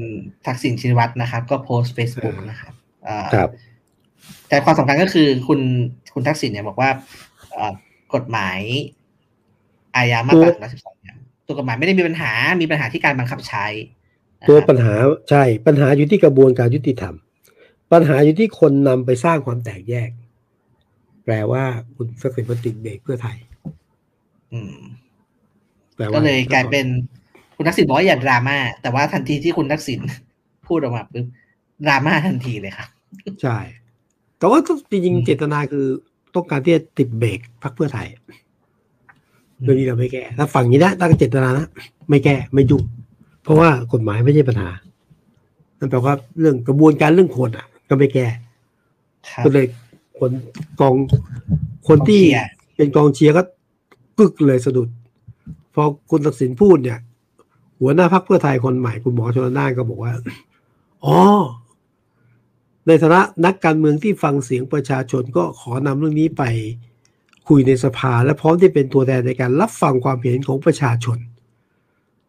[0.46, 2.74] ทักษิณชินวัตรนะครับ ก็โพสต์ Facebook อ่านนะครับ
[3.06, 3.50] เอ่อครับ
[4.50, 5.60] แต่ความสำคัญก็คือคุณ
[6.14, 6.90] คุณทักษิณเนี่ยบอกว่า
[7.50, 7.72] เอ่อ
[8.16, 8.60] กฎหมาย
[9.96, 11.16] อาญามาตรา112เนี่ย
[11.46, 13.66] ตัวกฎหมายไม่ได้มีปัญหา มีปัญหาที่การบังคับใช้
[14.40, 14.94] นะครับตัวปัญหา
[15.30, 17.16] ใช่ ปัญหาอยู่ที่กระบวนการยุติธรรม
[17.92, 20.10] ปัญหาอยู่ที่คนนำไปสร้างความแตกแยก
[21.26, 21.64] แปลว่า
[21.96, 23.38] คุณสักดิ์สิทธิ์มันติดเบรกเพื่อไทย
[24.54, 25.03] อืมแปลว่า
[26.16, 26.86] ก็เลยกลายเป็น
[27.56, 30.00] คุณทักษิณบอกว่าอย่าดราม่าแต่ว่าทันทีที่คุณทักษิณ
[30.68, 31.26] พูดออกมาปุ๊บ
[31.86, 32.88] ดราม่าทันทีเลยครับ
[33.42, 33.58] ใช่
[34.40, 34.60] แต่ว่า
[34.92, 35.86] จริงอืมๆเจตนาคือ
[36.36, 38.08] ต้องการที่จะติดเบรกพรรคเพื่อไทย
[39.64, 41.68] เรื่องนี้เราไม่แก้ถ้าฝั่งนี้นะตั้งเจตนานะ
[42.10, 42.84] ไม่แก้ไม่ยุ่ง
[43.44, 44.70] เพราะว่ากฎหมายไม่ใช่ปัญหา
[45.80, 48.28] นั่นแปลว่าเรื่องกระบวนการเรื่องคนอะ ก็ไม่แก้
[49.30, 49.66] ครับก็เลย
[50.20, 50.32] คน
[50.80, 50.96] กอง
[51.88, 53.42] คนที่กองเชียร์เป็นกองเชียร์ก็
[54.20, 54.90] กึกเลยสะดุด
[55.74, 57.00] พอคุณตักสินพูดเนี่ย
[57.80, 60.14] หัวหน้าพรรคเพื่อไทยคนใหม่คุณหมอชลนานก็บอกว่า
[61.06, 61.18] อ๋อ
[62.88, 66.44] ในฐานะนักการเมืองที่ฟังเสียงประชาชนก็ขอนำเรื่องนี้ไป
[67.48, 71.18] คุยในสภา และพร้อมที่เป็นตัวแทนในการรับฟังความเห็นของประชาชน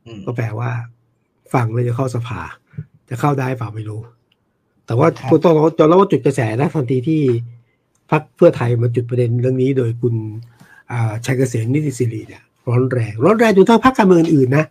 [0.04, 0.70] อืมก็แปลว่า
[1.54, 2.40] ฟังแล้วจะเข้าสภา
[3.08, 4.00] จะเข้าได้เปล่าไม่รู้
[4.86, 7.22] แต่ว่าครับต้องต้องจะเล่าว่าจุดกระแสนะทันทีที่
[8.10, 10.14] พรรคเพื่อไทยมาจุดประเด็นเรื่องนี้โดยคุณ
[10.92, 14.64] อ่าชัยเกษมนิติสิริเนี่ย ร้อนแรง ร้อนแรงจนทั้งพรรคการเมืองอื่นๆนะ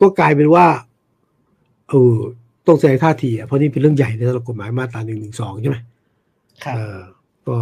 [0.00, 0.66] ก็กลายเป็นว่า
[1.88, 2.16] เออ
[2.66, 5.76] ต้องแสดงท่าทีอะเพราะนี่เป็นเรื่องใหญ่ในสำหรับกฎหมายมาตราหนึ่งหนึ่งสองใช่ไหม
[6.64, 6.98] ครับเออ
[7.48, 7.56] ก็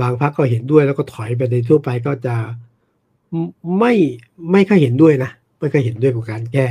[0.00, 2.34] บางพรรคก็เห็นด้วยแล้วก็ถอยไปในทั่วไปก็จะ
[3.78, 3.92] ไม่
[4.52, 5.30] ไม่ค่อยเห็นด้วยนะ
[5.60, 6.66] ไม่ค่อยเห็นด้วยกับการแก้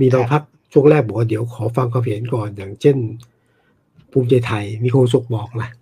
[0.00, 2.96] มีบางพรรคช่วงแรกบอกว่าเดี๋ยวขอฟังความเห็นก่อน อย่างเช่น
[4.12, 5.81] ภูมิใจไทยมีโคศกบอกนะเดี๋ย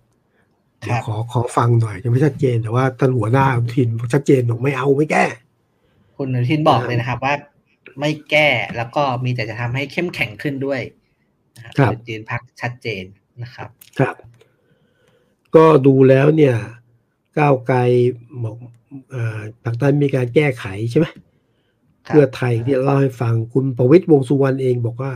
[1.05, 5.25] ขอขอฟังหน่อยยังไม่ชัดเจนแต่ว่าท่านหัวหน้าอนุทินบอกชัดเจนบอกไม่เอาไม่แก้
[6.17, 7.33] คุณอนุทินบอกเลยนะครับว่า
[7.99, 10.81] ไม่แก้แล้วก็มีแต่จะทำให้เข้มแข็งขึ้นด้วย
[11.55, 13.03] นะคครัรับจุดยืนพักชัดเจน
[13.43, 13.69] นะครับ
[13.99, 14.15] ครับ
[15.55, 16.55] ก็ดูแล้วเนี่ย
[17.37, 17.79] ก้าวไกล
[18.43, 18.57] บอก
[19.11, 21.07] เอ่อทางด้านมีการแก้ไขใช่ไหม
[22.09, 25.13] ครับเพื่อไทยที่เล่าให้ฟังคุณประวิตยวงษ์สุวรรณเองบอกว่า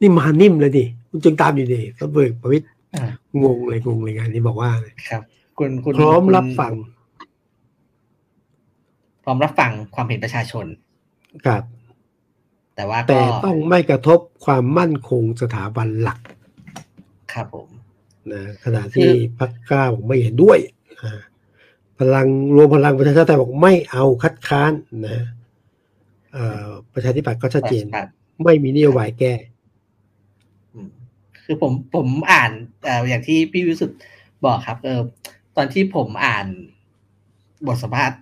[0.00, 2.81] นี่มานิ่มเลยดิคุณจึงตามอยู่ดิก็เบิกประวิตยอ่า
[3.42, 4.70] งงเลยงงเลยงานนี้บอกว่า
[5.08, 5.22] ครับ
[5.58, 6.72] คุณคุณพร้อมคุณรับฟัง
[9.24, 10.66] พร้อมรับฟังความเห็นประชาชน
[11.46, 11.62] ครับ
[12.76, 16.20] แต่ว่าแต่ก็ต้องไม่กระทบความมั่นคงสถาบันหลัก
[17.32, 17.68] ครับผม
[18.32, 20.58] นะขณะที่พรรคกล้าบอกไม่เห็นด้วย
[21.02, 21.20] อ่า
[21.98, 22.26] พลัง
[22.56, 24.72] รวมพลังประชาชาติไทยบอกไม่เอาคัดค้าน
[25.06, 25.18] นะ
[26.32, 28.08] เอ่อประชาธิปัตย์ก็ชัดเจนครับ
[28.44, 29.51] ไม่มีนโยบายแก้อืม
[31.44, 32.50] คือผมผมอ่าน
[32.84, 33.98] เอ่ออย่างที่พี่วิสุทธ์
[34.44, 35.00] บอกครับ เออ
[35.56, 36.46] ตอนที่ผมอ่าน
[37.66, 38.18] บทสัมภาษณ์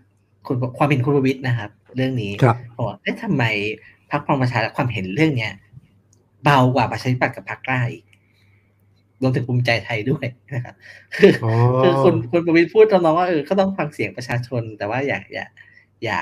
[0.47, 3.45] คุณความเห็นคุณประวิทย์นะครับ เรื่องนี้ครับผมว่าเอ๊ะทำไม
[4.11, 5.53] พรรคพลังประชารัฐความเห็นเรื่องเนี้ย
[6.45, 8.05] เบากว่าประชาธิปัตย์กับพรรคกล้าอีก
[9.23, 10.75] รวมถึงภูมิใจไทยด้วยนะครับ
[11.17, 11.53] คืออ๋อ
[11.83, 15.47] คือคุณคุณประวิทย์พูดตรงๆว่าเออก็ต้องฟังเสียงประชาชน แต่ว่าอย่าอย่า
[16.05, 16.21] อย่า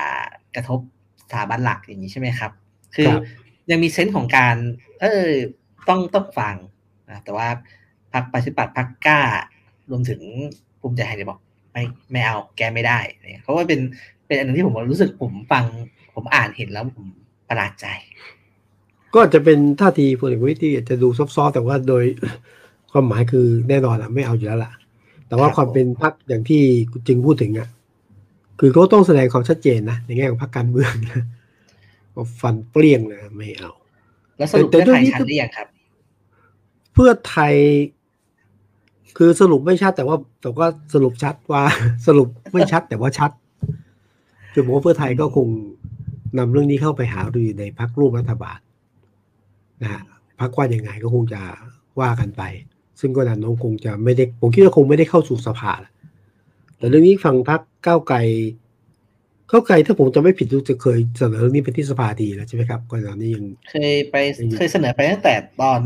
[0.55, 0.79] กระทบ
[1.23, 2.51] สถาบันหลักอย่างนี้ใช่ไหมครับ
[2.95, 3.21] คือครับ
[3.71, 4.55] ยังมีเซนส์ของการ
[5.01, 5.31] เออ
[5.89, 6.55] ต้องต้องฟัง
[7.09, 7.47] นะแต่ว่า
[8.13, 9.21] พรรคประชาธิปัตย์พรรคกล้า
[9.89, 10.21] รวมถึง
[10.81, 11.39] ภูมิใจไทยเนี่ยบอก
[11.71, 12.99] ไม่ไม่เอาแกไม่ได้
[13.31, 13.79] เนี่ยเพราะว่าเป็น
[14.27, 15.65] เป็นอันหนึงที่ผมรู้สึกผมฟัง
[16.15, 17.05] ผมอ่านเห็นแล้วผม
[17.49, 17.87] ประหลาดใจ
[19.15, 22.03] ก็จะเป็นท่าทีพลเอกประวิตยที่จะดูซอฟต์ๆแต่ว่าโดย
[22.91, 24.71] ความหมายคือแน่นอนอะไม่เอาอยู่แล้วล่ะ
[25.27, 26.61] แต่ว่าครับความเป็นพรรคอย่างที่
[27.07, 27.69] จริงพูดถึงอะ
[28.59, 31.23] คือเขาต้องแสดงความชัดเจนนะในแง่ของพรรคการเมืองนะ
[32.15, 33.71] ว่าฟันเปรี้ยงนะไม่เอา
[34.37, 37.55] แล้วสรุปแต่เพื่อแต่ไทยเรื่องนี้ชัดหรือยังครับเพื่อไทย
[39.17, 41.63] คือสรุปไม่ชัด แต่ว่าแต่ว่าสรุปชัดว่า
[42.07, 43.31] สรุปไม่ชัด แต่ว่าชัด
[44.53, 45.47] คือผมว่าเพื่อไทยก็คง
[46.37, 48.59] นำเรื่องนี้เข้าไปหารือในพักร่วมรัฐบาล
[49.81, 50.01] นะฮะ
[50.39, 51.41] พักว่ายังไงก็คงจะ
[51.99, 52.43] ว่ากันไป
[52.99, 55.73] ซึ่งก็แนน้มคงจะไม่ได้ผมคิดว่าคงไม่ได้เข้าสู่สภา
[56.77, 58.17] แต่เรื่องนี้ฟังพักก้าวไกล
[59.51, 64.15] ก้าวไกลถ้าผมจะไม่ผิดรู้จะเคยเสนอเรื่องนี้ไปที่สภาดีแล้วใช่ไหมครับก่อนหน้านี้ยังเคยไป
[64.57, 65.81] เคยเสนอไปตั้งแต่ตอน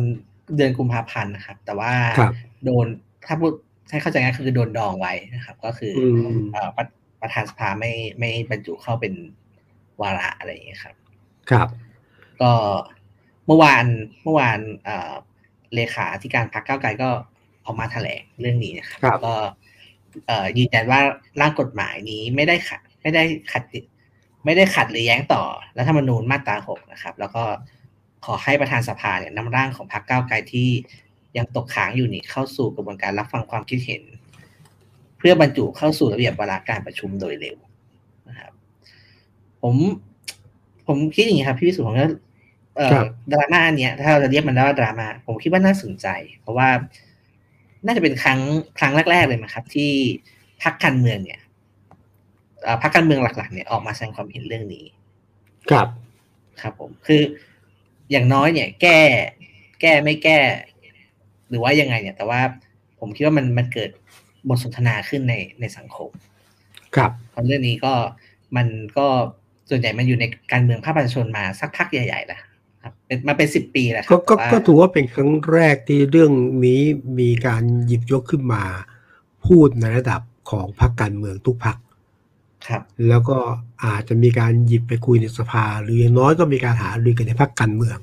[0.56, 2.34] เดือนกุมภาพันธ์นะครับ แต่ว่าครับ
[2.66, 2.88] โดน
[3.26, 3.54] ถ้าพูด
[3.89, 6.06] ให้เข้าใจง่ายคือโดนดองไว้นะครับ ก็คือออื
[6.38, 6.86] มเอ่อประ
[7.22, 9.14] ประธานสภาไม่ไม่บรรจุเข้าเป็น
[10.02, 10.96] วาระอะไรอย่างเงี้ยครับ
[11.52, 11.68] ครับ
[12.41, 12.52] ก็
[13.48, 13.86] เมื่อวาน
[14.24, 15.14] เมื่อวานเอ่อ
[15.76, 17.10] เลขาธิการพรรคก้าวไกลก็
[17.66, 19.36] ออกมาแถลงเรื่องนี้นะครับครับก็
[20.28, 21.02] เอ่อยืนยันว่า
[21.41, 23.64] ร่างกฎหมายนี้ไม่ได้ขัดไม่ได้ขัด
[24.46, 25.44] ไม่ได้ขัดหรือแย้งต่อ
[25.78, 27.44] รัฐธรรมนูญมาตราหกนะครับ แล้วก็
[28.24, 30.70] ขอให้ประธานสภาเนี่ยนำร่างของพรรคก้าวไกลที่
[31.38, 34.04] ยังตกค้างอยู่นี่เข้าสู่กระบวนการรับฟังความคิดเห็น
[35.18, 37.58] เพื่อบรรจุเข้าสู่ระเบียบวาระการประชุมโดยเร็ว
[38.30, 38.54] นะครับ
[39.62, 39.76] ผม
[40.88, 42.12] ผมคิดอย่างนี้ครับ พี่วิสุทธิ์ผมว่า
[42.76, 46.08] เอ่อครับดราม่าเนี้ยถ้าเราจะเรียกมันว่าดราม่าผมคิดว่าน่าสนใจ
[46.42, 46.70] เพราะว่า
[47.86, 48.40] น่าจะเป็นครั้ง
[48.78, 49.92] ครั้งแรก ๆเลยนะครับ ที่
[50.64, 51.42] พรรคการเมืองเนี่ย
[52.64, 54.86] เอ่อพรรคการเมืองหลัก ๆ เนี่ยออกมาแสดงความเห็นเรื่องนี้
[55.70, 55.88] ครับ
[56.62, 57.22] ครับผมคือ
[58.14, 58.99] อย่างน้อยเนี่ย แก้
[59.82, 60.39] แก้ไม่แก้
[61.49, 62.41] หรือว่ายังไง เนี่ย แต่ว่า
[62.99, 63.89] ผมคิดว่ามันมันเกิด
[64.49, 66.09] บทสนทนาขึ้นในในสังคม
[66.95, 67.93] ครับเพราะเรื่องนี้ก็
[68.55, 69.07] มันก็
[69.70, 72.39] ส่วนใหญ่มันอยู่ในการเมืองภาคประชาชนมาสักพักใหญ่ๆแล้ว
[72.84, 76.32] ครับเป็นมาเป็นสิบปีแล้วคก็รับก็แต่ว่าก็ถือว่าเป็นครั้งแรกที่เรื่อง
[76.66, 76.82] นี้
[77.20, 78.64] มีการหยิบยกขึ้นมา
[79.45, 81.78] พูดในระดับของพรรคการเมืองทุกพรรค
[82.68, 83.38] ครับ แล้วก็
[83.86, 87.97] อาจจะมีการหยิบไปคุยในสภา หรืออย่างน้อยก็มีการหารือกันในพรรคการเมือง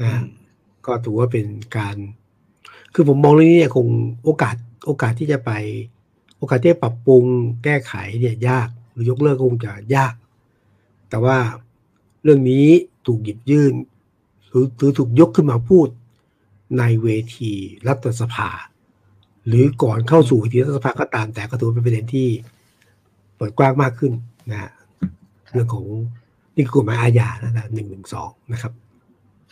[0.00, 0.22] นะฮะ
[0.86, 1.96] ก็ถือว่าเป็นการ
[2.94, 3.86] คือผมมองเรื่องนี้เนี่ยคง
[4.24, 4.56] โอกาส
[4.86, 5.50] โอกาสที่จะไป
[6.38, 7.24] โอกาสที่จะปรับปรุง
[7.64, 10.14] แก้ไขเนี่ยยาก หรือยกเลิกก็คงจะยาก
[11.10, 11.36] แต่ว่า
[12.22, 12.66] เรื่องนี้
[13.06, 13.74] ถูกหยิบยื่น
[14.48, 15.88] หรือหรือถูกยกขึ้นมาพูด
[16.78, 17.52] ในเวที
[17.88, 18.50] รัฐสภา
[19.46, 22.28] หรือก่อนเข้าสู่เวทีรัฐสภาก็ตามแต่ก็ถือว่าเป็นประเด็นที่
[23.40, 24.12] เปิดกว้างมากขึ้น
[24.50, 24.70] นะฮะ
[25.52, 25.86] เรื่องของ
[26.56, 28.72] นี่คือกฎหมายอาญานะหนึ่งหนึ่งสองนะครับ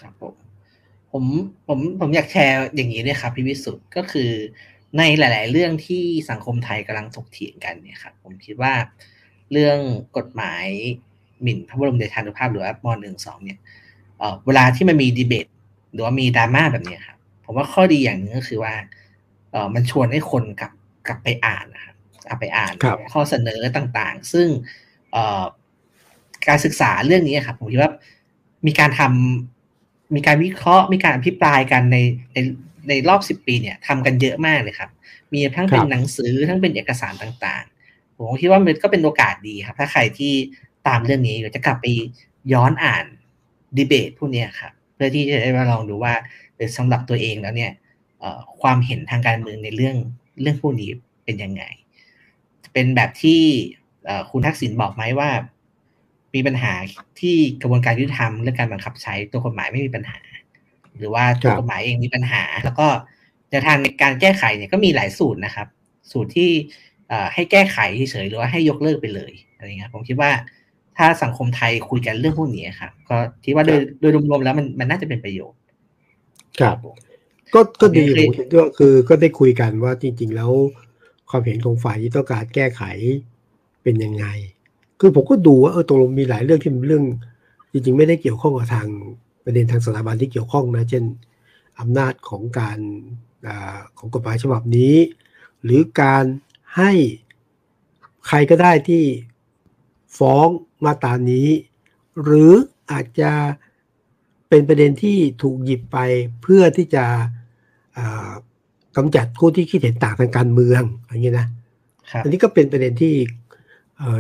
[0.01, 0.35] ครับผม
[1.13, 1.25] ผม
[1.69, 4.31] ผมผมอยากแชร์อย่างนี้ด้วยครับพี่วิสุทธ์ก็คือ
[4.99, 8.73] ในหลาย ๆ เรื่องที่สังคมไทยกำลังถกเถียงกันเนี่ยครับผมคิดว่า
[9.53, 9.79] เรื่อง
[10.17, 10.67] กฎหมาย
[11.43, 13.59] หมิ่นพระบรมเดชานุภาพหรือว่ามหนึ่งสองเนี่ย
[14.19, 15.47] เอ่อเวลาที่มันมีดีเบต
[15.93, 18.75] หรือว่ามีดราม่าแบบเนี้ยครับผมว่าข้อดีอย่างหนึงก็คือว่า
[19.53, 20.73] เอ่อมันชวนให้คนกลับ
[21.09, 21.88] กลับไปอ่านนะครับกลับ
[22.41, 24.49] ไปอ่านครับข้อเสนอต่างๆ ซึ่ง
[25.13, 25.45] เอ่อ
[26.49, 27.93] การศึกษาเรื่องนี้ครับผมคิดว่า
[28.67, 31.97] มีการทำมีการวิเคราะห์มีการอภิปรายกันใน
[32.35, 32.39] ใน
[32.89, 34.91] ในรอบสิบปีเนี่ยทำกันเยอะมากเลยครับ
[35.33, 40.33] มีทั้งเป็นครับหนังสือทั้งเป็นเอกสารต่างๆ ผมคิดว่ามันก็เป็นโอกาสดีครับ ถ้าใครที่
[40.89, 41.87] ตามเรื่องนี้อยู่จะกลับไป
[42.53, 43.05] ย้อนอ่าน
[43.77, 46.15] ดีเบตพวกเนี้ยครับ เพื่อที่จะได้มาลองดูว่า
[46.57, 47.73] เออสำหรับตัวเองแล้วเนี่ย
[48.19, 49.97] เอ่อความเห็นทางการเมืองในเรื่อง
[50.43, 50.91] เรื่องพวกนี้
[51.25, 51.63] เป็นยังไง
[52.73, 53.43] เป็นแบบที่
[54.07, 55.31] เอ่อคุณทักษิณบอกไหมว่า
[56.35, 56.73] มีปัญหา
[57.21, 60.19] ที่กระบวนการยุติธรรมเรื่องการบังคับใช้ตัวกฎหมายไม่มีปัญหา
[60.97, 62.87] หรือว่าตัวครับกฎหมายเองมีปัญหา แล้วก็
[63.51, 65.69] แนวทางในการแก้ไขเนี่ยก็มีหลายสูตรนะครับ
[66.11, 66.51] สูตรที่
[67.09, 70.31] เอ่อให้แก้ไขเฉยๆหรือว่าให้ยกเลิกไปเลยอะไรเงี้ยผมคิดว่า
[70.97, 75.61] ถ้าสังคมไทยคุยกันเรื่องพวกนี้ครับก็คิดว่าโดยโดยรวมๆแล้วมันมันน่าจะเป็นประโยชน์
[76.61, 76.77] ครับ
[77.55, 80.53] ก็ก็ดีผมคิดว่าคือก็ได้คุยกันว่าจริง ๆ แล้ว
[81.31, 82.83] ความเห็นของฝ่ายที่ต้องการแก้ไข
[83.83, 84.27] เป็นยังไง
[85.01, 87.05] คือผมก็ดูว่าเออตกลงมีหลายเรื่องที่เป็นเรื่อง
[87.73, 88.89] จริง ๆ ไม่ได้เกี่ยวข้องกับทาง
[89.45, 91.05] ประเด็นทางสถาบันที่เกี่ยวข้องนะ เช่น
[91.81, 92.79] อำนาจของการ
[93.47, 93.49] อ
[93.99, 94.95] ของกฎหมายฉบับนี้
[95.65, 96.25] หรือการ
[96.77, 96.93] ให้
[98.27, 99.05] ใครก็ได้ที่
[100.19, 100.49] ฟ้อง
[100.85, 101.49] มาตรานี้
[102.23, 102.53] หรือ
[102.91, 103.33] อาจจะ
[104.49, 105.99] เป็นประเด็นที่ถูกหยิบไป
[106.43, 107.05] เพื่อที่จะ
[108.99, 111.47] กำจัดผู้ที่คิดเห็นต่างทางการเมืองอย่างนี้นะ
[112.23, 113.15] อันนี้ก็เป็นประเด็นที่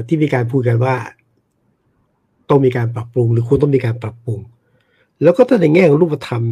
[0.07, 0.95] ที่มีการพูดกันว่า
[2.49, 4.41] ต้องมีการปรับปรุง หรือควรต้องมีการปรับปรุง
[5.23, 6.45] แล้วก็ถ้าในแง่ของรูปธรรม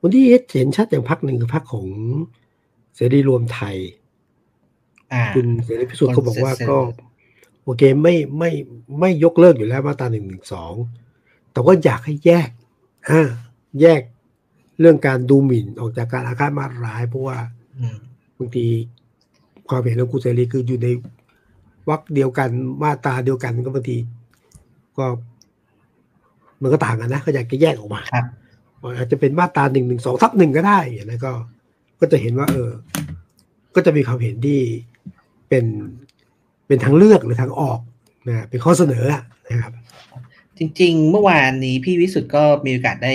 [0.00, 1.86] วันที่เห็นชัดอย่างพักหนึ่งคือพักของ
[2.94, 3.76] เสรีรวมไทย
[5.34, 6.78] คุณเสรีพิสุทธิ์เขาบอกว่าก็
[7.64, 8.50] โอเคไม่ไม่
[9.00, 10.74] ไม่ยกเลิกอยู่แล้วมาตราหนึ่งหนึ่งสอง
[11.52, 12.48] แต่ว่าอยากให้แยก
[13.10, 13.28] อ่า
[13.80, 14.00] แยก
[14.80, 17.38] เรื่องการดูหมิ่นออกจากการอาฆาตมาร้าย เพราะว่า
[18.38, 18.66] บางที
[19.68, 20.88] ความเห็นของคุณเสรีคืออยู่ใน
[21.88, 22.50] วรรคเดียวกัน
[22.82, 23.96] มาตราเดียวกันก็บางที
[24.98, 25.06] ก็
[26.62, 28.24] มันก็ต่างกันนะก็อยากจะแยกออกมาครับ
[28.96, 31.32] อาจจะเป็นมาตราหนึ่งหนึ่งสองทับหนึ่งก็ได้อย่างนั้นก็
[32.00, 32.70] ก็จะเห็นว่า เออ
[33.74, 34.60] ก็จะมีความเห็นที่
[35.48, 35.64] เป็น
[36.66, 37.80] เป็นทางเลือกหรือทางออก
[38.28, 39.04] นะเป็นข้อเสนอ
[39.50, 39.72] นะครับ
[40.58, 43.14] จริง ๆ เมื่อวานนี้พี่วิสุทธ์ก็มีโอกาสได้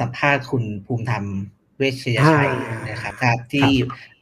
[0.00, 1.24] สัมภาษณ์คุณภูมิธรรม
[1.78, 2.48] เวชยชัย
[2.90, 3.14] นะครับ
[3.52, 3.68] ที่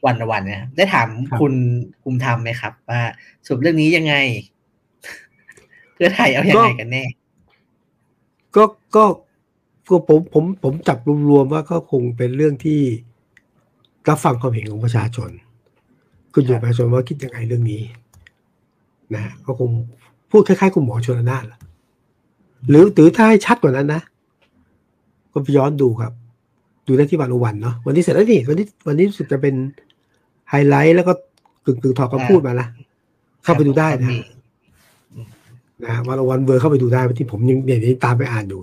[0.05, 1.07] วันวันเนี่ยได้ถาม
[1.39, 1.53] คุณ
[2.01, 3.01] ภูมิธรรมไหมครับ ว่า
[3.47, 4.15] สุดเรื่องนี้ยังไง
[5.93, 7.03] เพื่อไทยเอาอย่างไรกันแน่
[8.55, 8.63] ก็
[8.95, 9.05] ก็
[9.89, 10.97] ก็ผมผมผมจับ
[11.29, 12.81] รวมๆว่าก็คงเป็นเรื่องที่
[14.09, 15.29] รับฟังความเห็นของประชาชน
[16.33, 17.81] คุณอยู่ประชาชนว่าคิดยังไงเรื่องนี้
[19.15, 19.69] นะก็คง
[20.31, 21.45] พูดคล้ายๆคุณหมอชนน่าน
[22.69, 24.01] หรือถือถ้าให้ชัดกว่านั้นนะ
[25.33, 26.13] ก็ไปย้อนดูครับ
[26.87, 29.55] ดูได้ที่วันวันเนาะวันนี้เสร็จแล้วนี่วันนี้วันนี้สุดจะเป็น
[30.49, 31.13] ไฮไลท์แล้วก็
[31.65, 32.67] กึ่งกึ่งถอดคำพูดมาละ
[33.43, 34.09] เข้าไปดูได้นะ
[35.85, 38.59] นะวันวันเวอร์เข้าไปดูได้ที่ผมยังเนี่ยตามไปอ่านอยู่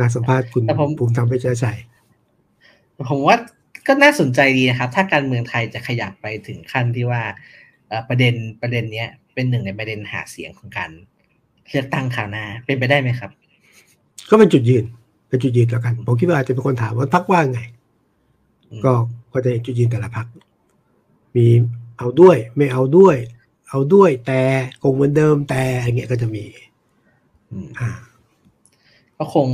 [0.00, 0.64] นะสัมภาษณ์คุณ
[0.98, 1.72] ภูมิธรรมไปใช่
[3.10, 3.36] ผมว่า
[3.86, 7.22] ก็น่าสนใจดีนะครับ ถ้าการเมืองไทยจะขยับไปถึงขั้นที่ว่า
[8.08, 10.90] ประเด็นประเด็นเนี้ยเป็นหนึ่งในประเด็นหาเสียงของการ
[11.70, 13.30] เลือกตั้งคราวหน้าเป็นไปได้ไหมครับ
[14.30, 14.84] ก็เป็นจุดยืน
[15.28, 17.60] เป็นจุดยืนแล้วกัน ผมคิดว่าอาจจะเป็นคนถามว่าพักว่าไง
[18.84, 18.92] ก็
[19.32, 20.26] ก็จะเห็นจุดยืนแต่ละพัก
[21.36, 21.46] มี
[21.98, 23.16] เอาด้วย ไม่เอาด้วย
[23.68, 24.40] เอาด้วยแต่
[24.82, 26.44] คงเหมือนเดิมแต่อย่างเงี้ยก็จะมี
[27.78, 27.90] อ่า
[29.18, 29.48] ก็คง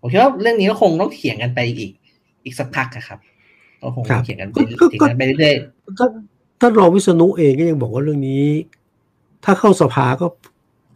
[0.00, 1.92] ผมคิดว่าเรื่องนี้ก็คงต้องเถียงกันไปอีก
[2.44, 3.18] อีกสักพักครับ
[3.82, 4.56] ก็คงเถียงกันไป
[4.90, 6.06] เถียงกันไปเรื่อยๆถ้า
[6.60, 8.44] ถ้ารองวิษณุเองก็ยังบอกว่าเรื่องนี้
[9.44, 10.26] ถ้าเข้าสภาก็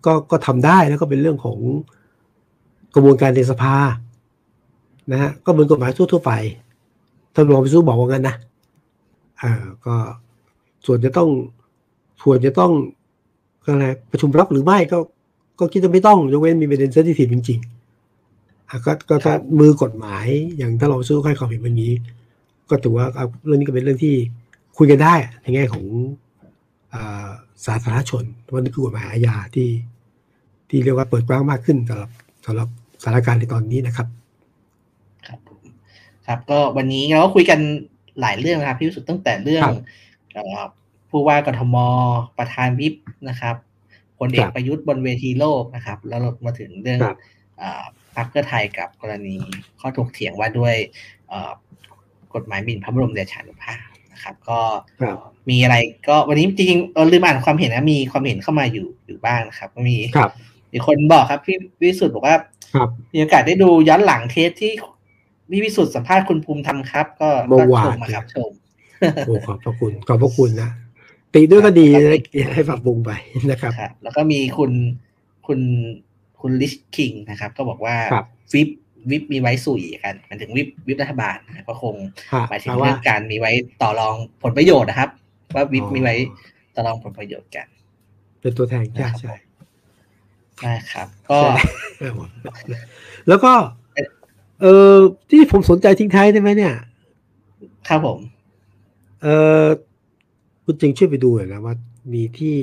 [0.06, 1.58] ก็ก็ทำได้แล้วก็เป็นเรื่องของ
[2.95, 3.74] กระบวนการในสภา
[5.12, 6.32] นะฮะก็เหมือนกฎหมายทั่วๆไป
[7.34, 8.37] ท่านรองพิสุบอกว่างั้นนะ
[9.43, 9.53] อ่า
[9.87, 9.95] ก็
[10.87, 11.28] ส่วนจะต้อง
[12.22, 12.72] ส่วนจะต้อง
[13.64, 14.99] อะไรประชุมรับหรือไม่ก็
[15.61, 20.26] ก็คิดจะไม่ต้องยกเว้นมีประเด็นเซนซิทีฟจริงๆอ่ก็ก็ถ้ามือกฎหมาย
[20.59, 21.93] อย่างถ้าเราสู้ให้ความเห็นแบบนี้
[22.70, 23.07] ก็ถือว่า
[23.47, 24.14] เรื่องนี้ก็เป็นเรื่องที่
[24.76, 25.84] คุยกันได้ในแง่ของ
[27.66, 28.24] สาธารณชน
[28.55, 29.68] วันนี้คือกฎหมายอาญาที่
[30.68, 32.11] ที่เรียกว่าเปิดกว้างมากขึ้นสำหรับ
[32.47, 32.68] สำหรับ
[33.03, 34.07] สถานการณ์ในตอนนี้นะครับ
[35.26, 35.38] ครับ
[36.26, 37.61] ครับก็วันนี้เราก็คุยกัน
[38.20, 39.64] หลายเรื่องนะครับพี่สุดตั้งแต่เรื่อง
[41.11, 41.76] ผู้ว่ากทม
[42.38, 42.94] ประธานวิป
[43.28, 43.55] นะครับ
[44.18, 47.01] พลเอกประยุทธ์บนเวทีโลกนะครับ แล้วมาถึงเรื่อง
[48.16, 49.34] พรรคเพื่อไทยกับกรณี
[49.80, 50.74] ข้อถกเถียงว่าด้วย
[52.34, 54.61] กฎหมายบินพระบรมเดชานุภาพนะครับ ก็
[55.51, 55.76] มีอะไร
[56.09, 59.97] ก็วันนี้จริงๆลืมอ่านความเห็นนะมีความเห็นเข้ามาอยู่อยู่บ้างนะครับ ก็มี
[60.72, 62.36] มีคนบอกครับ พี่วิสุทธ์บอกว่า
[63.12, 64.72] มีโอกาสได้ดูย้อนหลังเทปที่
[65.50, 67.28] พี่วิสุทธ์สัมภาษณ์คุณภูมิธรรมครับ ก็
[67.84, 68.50] ชมครับชม
[69.26, 70.70] โอ้ขอบพระคุณขอบพระคุณนะ
[71.34, 71.86] ตีด้วยก็ดี
[72.54, 73.10] ให้ฝากบุงไป
[73.50, 74.70] นะครับ แล้วก็มีคุณ
[75.46, 75.60] คุณ
[76.40, 77.96] คุณลิชคิงนะครับ ก็บอกว่า
[78.54, 78.68] วิป
[79.10, 81.36] วิปมีไว้สุยกันมันถึงวิปวิปรัฐบาล
[81.68, 81.94] ก็คง
[82.48, 83.52] หมายถึงเรื่องการมีไว้
[83.82, 85.10] ต่อรองผลประโยชน์นะครับ
[85.54, 86.14] ว่าวิปมีไว้
[86.74, 87.66] ต่อรองผลประโยชน์กัน
[88.40, 89.34] เป็นตัวแทนใช่ใช่
[90.61, 91.38] ใช่ครับ ก็
[93.28, 93.52] แล้วก็
[94.61, 94.94] เออ
[95.30, 96.74] ที่ผมสนใจทิ้งท้ายได้ไหมเนี่ย
[97.88, 98.18] ครับผม
[99.22, 99.26] เอ
[99.64, 99.66] อ
[100.64, 101.74] คุณจริงช่วยไปดูหน่อยนะว่า
[102.12, 102.59] มีที่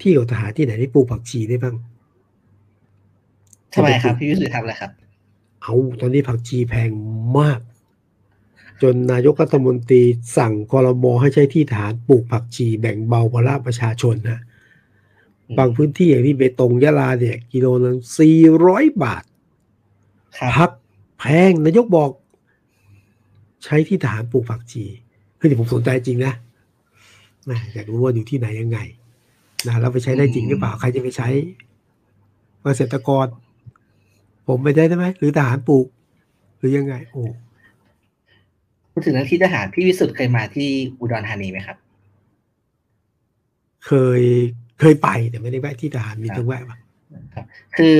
[0.00, 1.76] ที่ของทหารที่ไหนที่ปลูกผักชีได้บ้าง
[3.74, 4.90] ทำไมครับ พี่วิสุทธ์ทำอะไรครับ
[5.62, 6.90] เอาตอนนี้ผักชีแพง
[7.38, 7.60] มาก
[8.82, 10.02] จนนายกรัฐมนตรี
[10.36, 14.49] สั่งกรมให้ใช้ที่ฐานปลูกผักชีแบ่งเบาภาระประชาชนนะอืม
[15.58, 19.24] บางพื้นที่อย่างที่เบตงยะลาเนี่ย กิโลนึงสี่ร้อยบาท
[20.38, 20.70] ครับผัก
[21.18, 22.10] แพงนายกบอก
[23.64, 24.84] ใช้ที่ทหารปลูกผักชี
[25.36, 26.32] เฮ้ยเดี๋ยวผมสนใจจริงนะ
[27.44, 28.78] แหม่อยากรู้ว่าอยู่ที่ไหนยังไง
[29.66, 31.28] นะแล้วไปใช้ได้จริงหรือเปล่าใครจะไปใช้
[32.62, 33.26] เกษตรกร
[34.46, 35.86] ผมไปได้ไหมหรือทหารปลูก
[36.58, 37.22] หรือยังไง โอ้
[38.92, 40.68] พูดถึงเรื่องที่ทหารพี่วิสุทธ์เคยมาที่
[41.00, 41.76] อุดรธานีไหมครับ
[43.86, 44.22] เคย
[44.80, 46.78] เคยไปแต่ไม่ได้แวะที่ทหารมีต้องแวะปะ
[47.34, 47.44] ครับ
[47.76, 47.94] คือ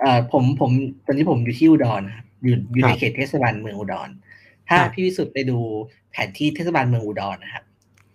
[0.00, 0.70] เอ่อผมผม
[1.06, 4.08] ตอนนี้ผมอยู่ที่อุดรนะครับอยู่อยู่ครับในเขตเทศบาลเมืองอุดร
[4.68, 5.58] ถ้าครับพี่วิสุทธ์ไปดู
[6.10, 7.64] แผนที่เทศบาลเมืองอุดรนะครับ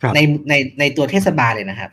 [0.02, 0.20] ครับใน
[0.50, 1.92] ในในตัวเทศบาลเลยนะครับ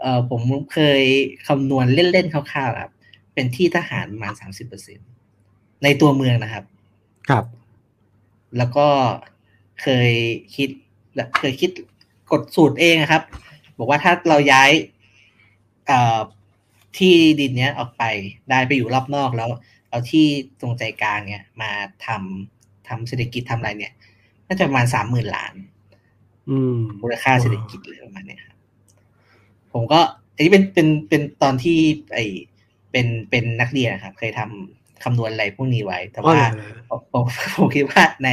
[0.00, 0.40] เอ่อผม
[0.72, 1.02] เคย
[1.46, 2.92] คำนวณเล่นๆคร่าวๆครับ
[3.34, 4.98] เป็นที่ทหารประมาณสามสิบเปอร์เซ็น
[5.84, 6.64] ในตัวเมืองนะครับ
[7.30, 7.44] ครับ
[8.58, 8.86] แล้วก็
[9.82, 10.10] เคย
[10.56, 10.68] คิด
[11.38, 11.70] เคยคิด
[12.32, 13.22] กดสูตรเองอะครับ
[13.80, 14.70] บอกว่าถ้าเราย้าย
[15.86, 16.20] เอ่อ
[16.98, 18.04] ที่ดินเนี้ยออกไป
[18.50, 19.50] ได้ไปอยู่รอบนอกแล้ว
[19.88, 20.26] เอาที่
[20.60, 21.70] ตรงใจกลางเนี่ย มา
[22.06, 23.92] ทำทำเศรษฐกิจทำอะไรเนี่ย
[24.46, 25.54] น่าจะประมาณสามหมื่นล้าน
[26.50, 28.58] อืมมูลค่าเศรษฐกิจเลยประมาณเนี้ยครับ
[29.72, 30.00] ผมก็
[30.34, 31.78] อันนี้เป็นเป็นเป็นตอนที่
[32.14, 32.18] ไอ
[32.90, 36.38] เป็นเป็นนักเรียนนะครับ เคยทำคำนวณอะไรพวกนี้ไว้ แต่ว่า
[36.90, 38.30] อ๋อเหรอผมผมผมคิดว่าใน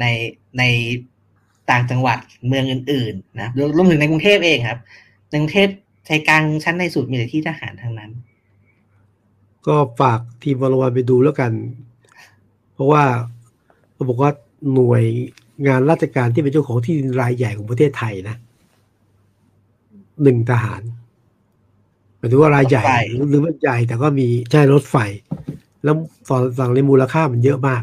[0.00, 0.04] ใน
[0.58, 0.62] ใน
[1.70, 2.18] ต่างจังหวัด
[2.48, 4.80] เมืองอื่นๆนะรวมรวมถึงในกรุงเทพเองครับ
[5.28, 5.68] ในกรุงเทพ
[6.06, 8.10] ใจกลางชั้นในสุดมีแต่ที่ทหารทั้งนั้น
[9.66, 11.52] ก็ฝากทีมวอลวันไปดูแล้วกัน
[12.74, 13.02] เพราะว่า
[13.92, 14.30] เขาบอกว่า
[14.74, 15.04] หน่วย
[15.66, 18.36] งานราชการที่เป็นเจ้าของที่ดินรายใหญ่ของประเทศไทยนะ
[20.22, 20.82] หนึ่งทหาร
[22.18, 24.96] หมายถึงว่ารายใหญ่รถไฟหรือหรือมันใหญ่แต่ก็มีใช่รถไฟ
[25.84, 25.94] แล้ว
[26.28, 27.82] ฝั่งฝั่งในมูลค่ามันเยอะมาก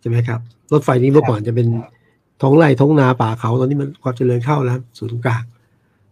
[0.00, 0.40] ใช่ไหมครับ
[0.72, 1.66] รถไฟนี้เมื่อก่อนจะเป็น
[2.42, 5.42] ท้องไร่ท้องนาป่าเขาตอนนี้มันความเจริญเข้าแล้วศูนย์กลาง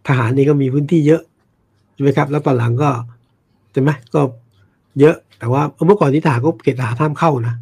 [0.08, 1.22] ทหารนี่ก็มีพื้นที่เยอะ
[1.94, 2.90] ใช่ไหมครับ แล้วตอนหลังก็
[3.72, 4.20] ใช่ไหมก็
[5.00, 7.54] เยอะแต่ว่าเมื่อก่อนที่ทหารก็เกณฑ์ทหารห้ามเข้านะ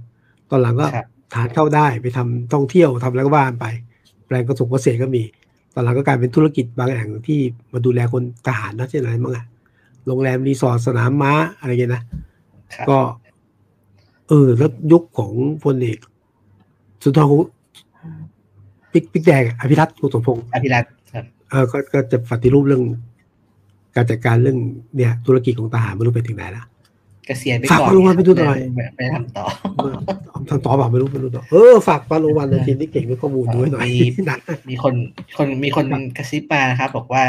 [0.51, 3.67] ตอนหลังก็ครับทหารเข้าได้ไปทำท่องเที่ยวทำอะไรก็บ้านไป
[4.27, 5.23] แปลงกระสุนเกษตรก็มี
[5.75, 7.39] ตอนหลังก็กลายเป็นธุรกิจบางอย่างที่
[7.73, 9.47] มาดูแลคนทหารนะเช่นอะไรบ้างอะ
[10.07, 12.03] โรงแรมรีสอร์ทสนามม้าอะไรเงี้ยนะ
[12.75, 12.99] ครับก็
[14.29, 15.33] เออแล้วยุคของ
[15.65, 15.99] พลเอก
[17.03, 17.41] สุนทรคง
[18.93, 22.83] ปิ๊กปิ๊กแดงอะอภิรัตน์โกสมพงศ์อภิรัตน์ครับเออก็ก็จะปฏิรูปเรื่อง
[23.97, 24.59] การจัดการเรื่อง
[24.97, 26.65] เนี่ย ธุรกิจของทหารไม่รู้ไปถึงไหนละ
[27.27, 29.45] เกษียณไปฝากก่อนปาโลวันไปดูหน่อยไปไปทำต่อ
[30.49, 34.39] ทำต่อเปล่าไม่รู้ไม่รู้ต่อเออฝากปาโลวันในทีมที่เก่งด้วยข้อมูลด้วยหน่อยมีนะ
[34.71, 34.95] มีคน
[35.37, 35.87] คนมีคน
[36.17, 37.25] กระซิบมานะครับบอกว่า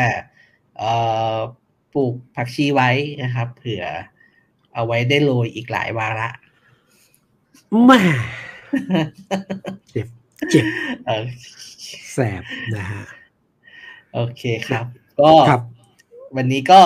[0.78, 0.92] เอ่
[1.34, 1.38] อ
[1.94, 2.90] ปลูกผักชีไว้
[3.24, 3.84] นะครับ เผื่อ
[4.74, 6.30] เอาไว้ได้โรยอีกหลายวาระ
[7.86, 8.00] แม่
[9.92, 10.08] เจ็บ
[10.52, 10.66] เจ็บ
[11.06, 11.26] เออ
[12.14, 12.42] แสบ
[12.76, 13.04] นะฮะ
[14.14, 14.86] โอเคครับ
[15.20, 15.62] ก็ครับ
[16.38, 16.82] วันนี้ก็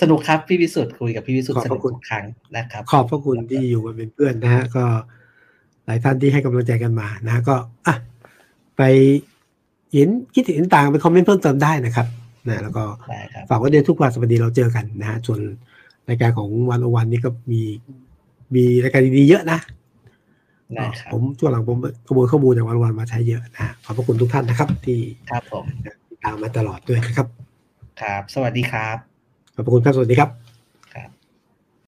[0.00, 2.24] สนุกครับพี่วิสุทธ์คุยกับพี่วิสุทธ์ขอบสพนุระกคุณทุกครั้ง
[2.56, 4.84] นะครับ ขอบพระคุณที่อยู่กันเป็นเพื่อนนะฮะก็
[5.86, 7.94] หลายท่านที่ให้กำลังใจกันมานะฮะก็อะ
[8.76, 8.82] ไป
[9.92, 12.06] เห็นคิดเห็นต่างไปคอมเมนต์เพิ่มเติมได้นะครับ
[12.48, 15.40] นะแล้วก็ได้ครับฝากไว้เดือนทุกวันสวัสดีเราเจอกันนะฮะส่วน
[16.08, 17.62] รายการของวันอวันนี่ก็มี
[18.54, 19.58] มีรายการดีๆเยอะนะ
[20.74, 24.98] ได้ครับผมช่วงหลังผมขโมยข้อมูลจากวันวันมาใช้เยอะนะฮะขอบพระคุณทุกท่านนะครับ ที่
[25.30, 25.64] ครับผม
[26.10, 27.26] ติดตามมาตลอดด้วยนะครับ
[28.00, 28.96] ครับ สวัสดีครับ
[29.54, 30.47] ขอบพระคุณครับ สวัสดีครับ